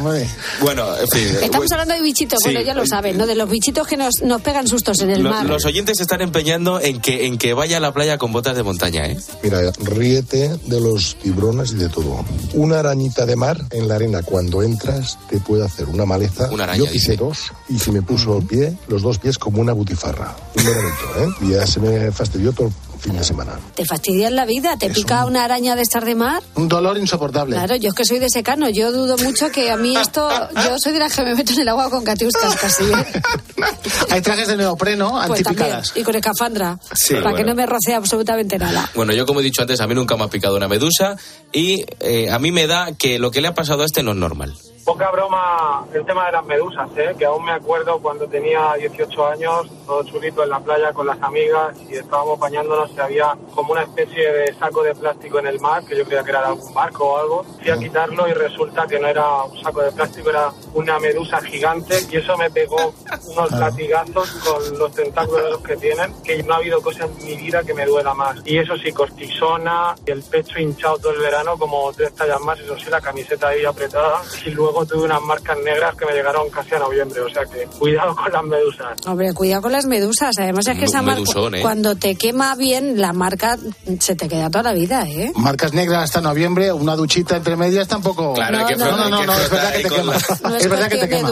[0.61, 1.36] Bueno, en fin.
[1.42, 2.44] Estamos hablando de bichitos, Sí.
[2.51, 3.26] bueno, ya lo saben, ¿no?
[3.26, 5.46] De los bichitos que nos, nos pegan sustos en el Lo- mar.
[5.46, 8.55] los oyentes se están empeñando en que, en que vaya a la playa con botas
[8.55, 9.18] de montaña, ¿eh?
[9.42, 12.24] Mira, ríete de los tiburones y de todo.
[12.55, 16.48] Una arañita de mar en la arena cuando entras te puede hacer una maleza.
[16.53, 19.61] Una araña, Yo pisé dos y se me puso el pie, los dos pies como
[19.61, 20.36] una butifarra.
[20.57, 21.46] Un veranito, ¿eh?
[21.48, 23.59] Y ya se me fastidió todo el fin de semana.
[23.74, 26.42] Te fastidias la vida, te pica una araña de estar de mar.
[26.55, 27.57] Un dolor insoportable.
[27.57, 30.76] Claro, yo es que soy de secano, yo dudo mucho que a mí esto, yo
[30.78, 33.22] soy de las que me meto en el agua con catiuscas casi, ¿eh?
[34.11, 35.92] Hay trajes de neopreno Pues también, antipicadas.
[35.96, 38.90] y con escafandra, Sí, para que no me rocee absolutamente nada.
[38.94, 41.16] Bueno, yo como he dicho antes, a mí nunca me ha picado una medusa
[41.53, 44.12] y eh, a mí me da que lo que le ha pasado a este no
[44.12, 44.55] es normal.
[44.91, 47.14] Poca broma el tema de las medusas, ¿eh?
[47.16, 51.22] que aún me acuerdo cuando tenía 18 años, todo chulito en la playa con las
[51.22, 55.61] amigas y estábamos bañándonos y había como una especie de saco de plástico en el
[55.61, 57.45] mar, que yo creía que era algún barco o algo.
[57.62, 61.41] Fui a quitarlo y resulta que no era un saco de plástico, era una medusa
[61.41, 62.93] gigante y eso me pegó
[63.28, 67.62] unos latigazos con los tentáculos que tienen, que no ha habido cosa en mi vida
[67.62, 68.41] que me duela más.
[68.45, 72.76] Y eso sí, cortisona el pecho hinchado todo el verano, como tres tallas más, eso
[72.76, 76.48] sí, la camiseta ahí apretada y luego luego tuve unas marcas negras que me llegaron
[76.50, 78.96] casi a noviembre, o sea que cuidado con las medusas.
[79.06, 80.34] Hombre, cuidado con las medusas.
[80.38, 81.22] Además es que esa marca,
[81.52, 81.60] ¿eh?
[81.62, 83.58] cuando te quema bien, la marca
[83.98, 85.32] se te queda toda la vida, ¿eh?
[85.36, 88.34] Marcas negras hasta noviembre, una duchita entre medias tampoco.
[88.34, 90.16] Claro, hay que no, no, no, no, es verdad que te quema.
[90.16, 90.30] es
[90.64, 91.30] Es verdad que te quema.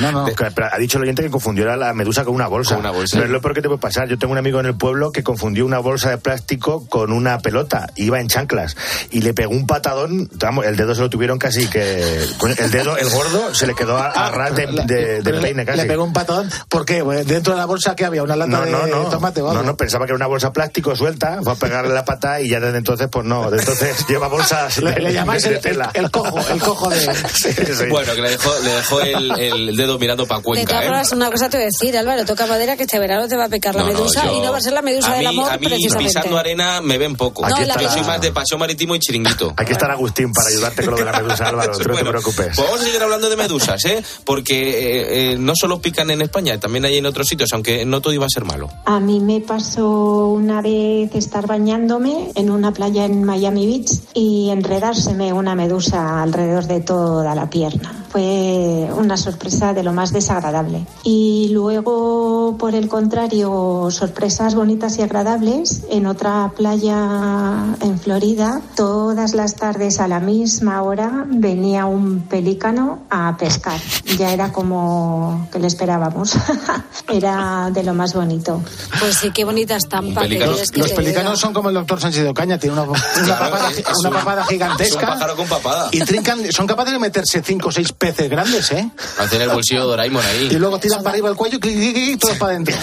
[0.00, 0.26] No, no.
[0.36, 2.74] Pero ha dicho el oyente que confundió la- la medusa con una bolsa.
[2.74, 3.18] Con una bolsa.
[3.18, 4.08] No es lo peor que te puede pasar.
[4.08, 7.38] Yo tengo un amigo en el pueblo que confundió una bolsa de plástico con una
[7.38, 7.86] pelota.
[7.96, 8.76] Iba en chanclas
[9.10, 10.28] y le pegó un patadón.
[10.34, 12.24] Vamos, el dedo se lo tuvieron casi que.
[12.58, 15.78] El dedo, el gordo, se le quedó a, a ras de, de- de peine casi.
[15.78, 16.50] Le pegó un patadón.
[16.68, 17.02] ¿Por qué?
[17.04, 19.08] Pues Dentro de la bolsa que había una lata No, de no, no.
[19.10, 19.40] tomate.
[19.40, 22.48] No, no, pensaba que era una bolsa plástico suelta, fue a pegarle la pata y
[22.48, 25.54] ya desde entonces, pues no, desde entonces lleva bolsas Le, de- le llamáis de el,
[25.56, 25.90] el- tela.
[25.94, 27.00] el cojo, el cojo de...
[27.40, 27.86] Sí, sí.
[27.90, 31.14] Bueno, que le dejó, le dejó el, el dedo mirando para De Cuenca, todas ¿eh?
[31.14, 33.48] una cosa te voy a decir, Álvaro, toca madera que este verano te va a
[33.48, 35.28] picar la No, no, medusa yo- y no va a ser la medusa a del
[35.28, 36.12] mí, amor, a mí precisamente.
[36.12, 37.46] pisando arena me ven poco.
[37.48, 39.54] No, Aquí está- yo soy más de paseo marítimo y chiringuito.
[39.56, 42.56] Aquí está Agustín para ayudarte con lo de la medusa, Álvaro, no te preocupes.
[42.70, 44.00] Vamos a seguir hablando de medusas, ¿eh?
[44.24, 48.00] Porque eh, eh, no solo pican en España, también hay en otros sitios, aunque no
[48.00, 48.68] todo iba a ser malo.
[48.84, 54.50] A mí me pasó una vez estar bañándome en una playa en Miami Beach y
[54.50, 58.06] enredárseme una medusa alrededor de toda la pierna.
[58.10, 60.86] Fue una sorpresa de lo más desagradable.
[61.04, 65.82] Y luego, por el contrario, sorpresas bonitas y agradables.
[65.90, 73.00] En otra playa en Florida, todas las tardes a la misma hora venía un pelícano
[73.10, 73.80] a pescar.
[74.18, 76.34] Ya era como que le esperábamos.
[77.08, 78.60] era de lo más bonito.
[78.98, 80.22] Pues sí, qué bonita estampa.
[80.22, 82.82] que quieres que Los pelícanos son como el doctor Sánchez de Ocaña, tiene una,
[83.22, 84.98] una papada, es una un- papada Es gigantesca.
[85.06, 85.88] un pájaro con papada.
[85.92, 88.90] Y trincan, son capaces de meterse cinco o seis peces grandes, ¿eh?
[89.18, 90.48] Hacen el bolsillo de Doraemon ahí.
[90.50, 92.74] Y luego tiran para arriba el cuello y todos para adentro.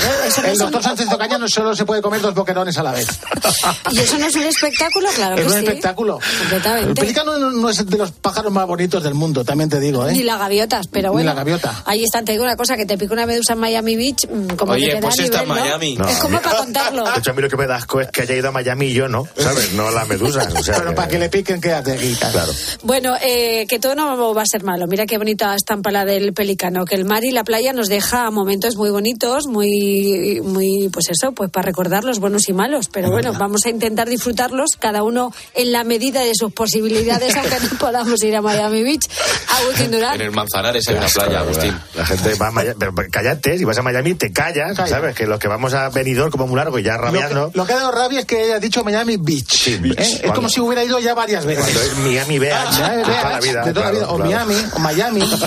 [0.45, 3.07] El doctor Sánchez Ocaña no solo se puede comer dos boquerones a la vez.
[3.91, 5.09] ¿Y eso no es un espectáculo?
[5.15, 5.65] Claro es que un sí.
[5.65, 6.19] espectáculo.
[6.21, 7.01] El Completamente.
[7.01, 10.11] pelícano no, no es de los pájaros más bonitos del mundo, también te digo, ¿eh?
[10.13, 11.31] Ni las gaviotas, pero Ni bueno.
[11.31, 11.81] la gaviota.
[11.85, 14.55] Ahí está, te digo una cosa, que te pica una medusa en Miami Beach, mm,
[14.55, 15.65] como Oye, que te pues da está nivel, en ¿no?
[15.65, 15.93] Miami.
[15.93, 17.03] Es No, como a mí- para contarlo.
[17.11, 18.85] De hecho, a mí lo que me da asco es que haya ido a Miami
[18.87, 19.73] y yo no, ¿sabes?
[19.73, 20.47] No la medusa.
[20.55, 22.15] O sea, Pero que- para que le piquen, quédate aquí.
[22.19, 22.53] Claro.
[22.83, 24.85] Bueno, eh, que todo no va a ser malo.
[24.85, 26.85] Mira qué bonita estampa la del pelicano.
[26.85, 31.31] Que el mar y la playa nos deja momentos muy bonitos, muy, muy, pues eso,
[31.31, 32.89] pues para recordar los buenos y malos.
[32.89, 37.55] Pero bueno, vamos a intentar disfrutarlos, cada uno en la medida de sus posibilidades, aunque
[37.59, 39.07] no podamos ir a Miami Beach.
[39.61, 40.15] Agustín Durán.
[40.15, 41.73] En el Manzanares hay una playa, Agustín.
[41.95, 45.15] La gente va a Miami, pero cállate, si vas a Miami te callas, ¿sabes?
[45.15, 47.51] Que los que vamos a Benidorm como muy largo y ya Lo rabiando.
[47.51, 49.67] que, lo que ha dado rabia es que haya dicho Miami Beach.
[49.67, 50.21] ¿eh?
[50.23, 51.63] Es como si hubiera ido ya varias veces.
[51.63, 54.07] Cuando es Miami Beach, Ah, de toda la Beach, vida, de toda la claro, vida.
[54.09, 54.29] O claro.
[54.29, 54.96] Miami, o Miami,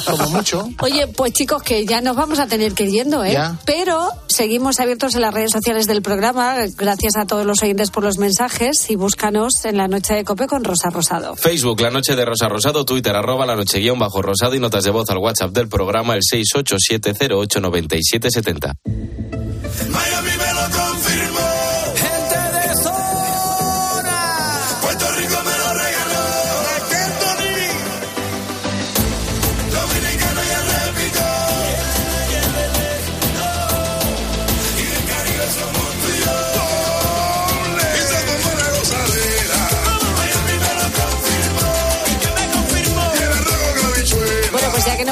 [0.04, 0.68] como mucho.
[0.80, 3.32] Oye, pues chicos, que ya nos vamos a tener que ir yendo, ¿eh?
[3.32, 3.58] Ya.
[3.64, 6.56] Pero seguimos abiertos en las redes sociales del programa.
[6.76, 10.46] Gracias a todos los oyentes por los mensajes y búscanos en la noche de Cope
[10.46, 11.36] con Rosa Rosado.
[11.36, 14.84] Facebook, La Noche de Rosa Rosado, Twitter, arroba La Noche guion bajo Rosado y notas
[14.84, 18.74] de voz al WhatsApp del programa el 687089770.
[19.88, 20.29] Miami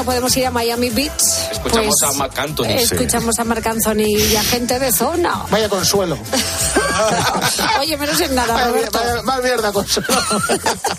[0.09, 1.11] podemos ir a Miami Beach,
[1.51, 2.65] Escuchamos pues, a Marc Anthony.
[2.79, 5.45] escuchamos a Marc Anthony y a gente de zona.
[5.51, 6.17] Vaya consuelo.
[7.79, 8.99] Oye, menos en nada, Roberto.
[9.23, 10.07] más mierda consuelo.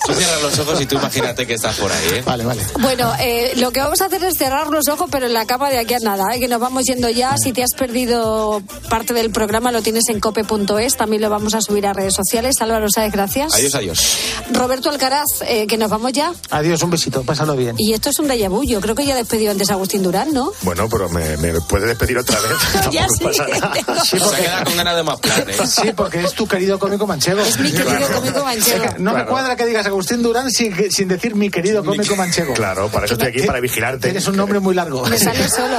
[0.06, 2.22] Tú cierras los ojos y tú imagínate que estás por ahí, ¿eh?
[2.24, 2.62] Vale, vale.
[2.80, 5.70] Bueno, eh, lo que vamos a hacer es cerrar los ojos, pero en la cama
[5.70, 6.40] de aquí a nada, ¿eh?
[6.40, 7.36] que nos vamos yendo ya.
[7.42, 11.60] Si te has perdido parte del programa, lo tienes en cope.es, también lo vamos a
[11.60, 12.56] subir a redes sociales.
[12.60, 13.54] Álvaro Sáez, gracias.
[13.54, 14.16] Adiós, adiós.
[14.52, 16.32] Roberto Alcaraz, eh, que nos vamos ya.
[16.50, 17.76] Adiós, un besito, pásalo bien.
[17.78, 18.62] Y esto es un déjà vu.
[18.64, 20.52] Yo creo que ya despedido antes a Agustín Durán, ¿no?
[20.62, 22.50] Bueno, pero me, me puede despedir otra vez.
[22.90, 23.40] Ya Tampoco sí.
[23.40, 23.74] pasa nada.
[24.04, 25.56] Sí, Se porque, queda con ganas de más planes.
[25.70, 27.40] sí, porque es tu querido cómico manchego.
[27.40, 28.84] Es mi querido cómico manchego.
[28.98, 29.30] No me Claro.
[29.30, 32.54] cuadra que digas Agustín Durán sin, sin decir mi querido cómico manchego.
[32.54, 34.08] Claro, para eso estoy aquí, para vigilarte.
[34.08, 35.04] Tienes un nombre muy largo.
[35.06, 35.76] Me sale solo.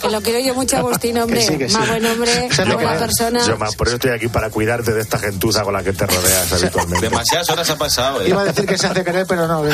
[0.00, 1.40] Que lo quiero yo mucho, Agustín, hombre.
[1.40, 1.76] Que sí, que sí.
[1.76, 2.98] Más buen hombre, más buena es.
[3.00, 3.46] persona.
[3.46, 6.06] Yo más, por eso estoy aquí para cuidarte de esta gentuza con la que te
[6.06, 7.08] rodeas habitualmente.
[7.08, 8.28] Demasiadas horas ha pasado, ¿eh?
[8.28, 9.64] Iba a decir que se hace querer, pero no.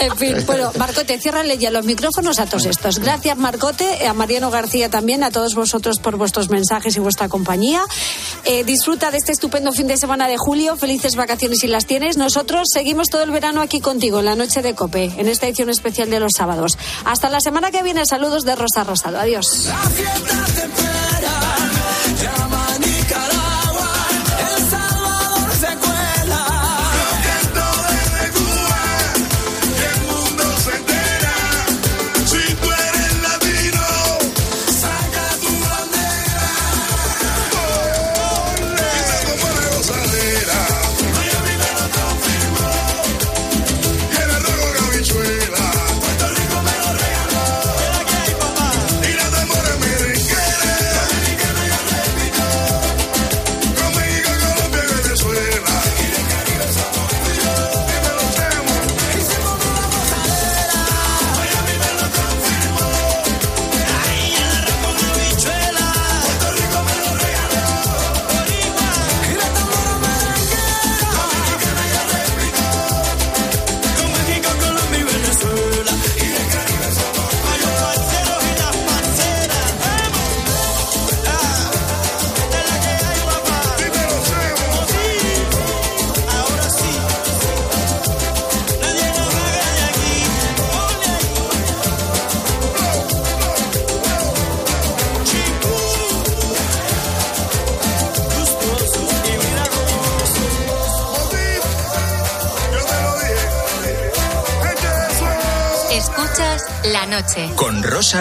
[0.00, 2.98] En fin, bueno, Marcote, ciérrale ya los micrófonos a todos estos.
[2.98, 7.82] Gracias, Marcote, a Mariano García también, a todos vosotros por vuestros mensajes y vuestra compañía.
[8.44, 10.76] Eh, disfruta de este estupendo fin de semana de julio.
[10.76, 12.16] Felices vacaciones si las tienes.
[12.16, 15.68] Nosotros seguimos todo el verano aquí contigo en la noche de Cope, en esta edición
[15.68, 16.78] especial de los sábados.
[17.04, 18.06] Hasta la semana que viene.
[18.06, 19.18] Saludos de Rosa Rosado.
[19.18, 19.68] Adiós.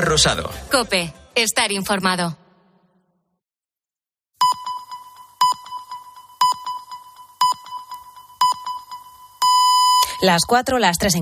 [0.06, 0.50] Rosado.
[0.72, 2.38] Cope, estar informado.
[10.22, 11.12] Las 4, las 3 en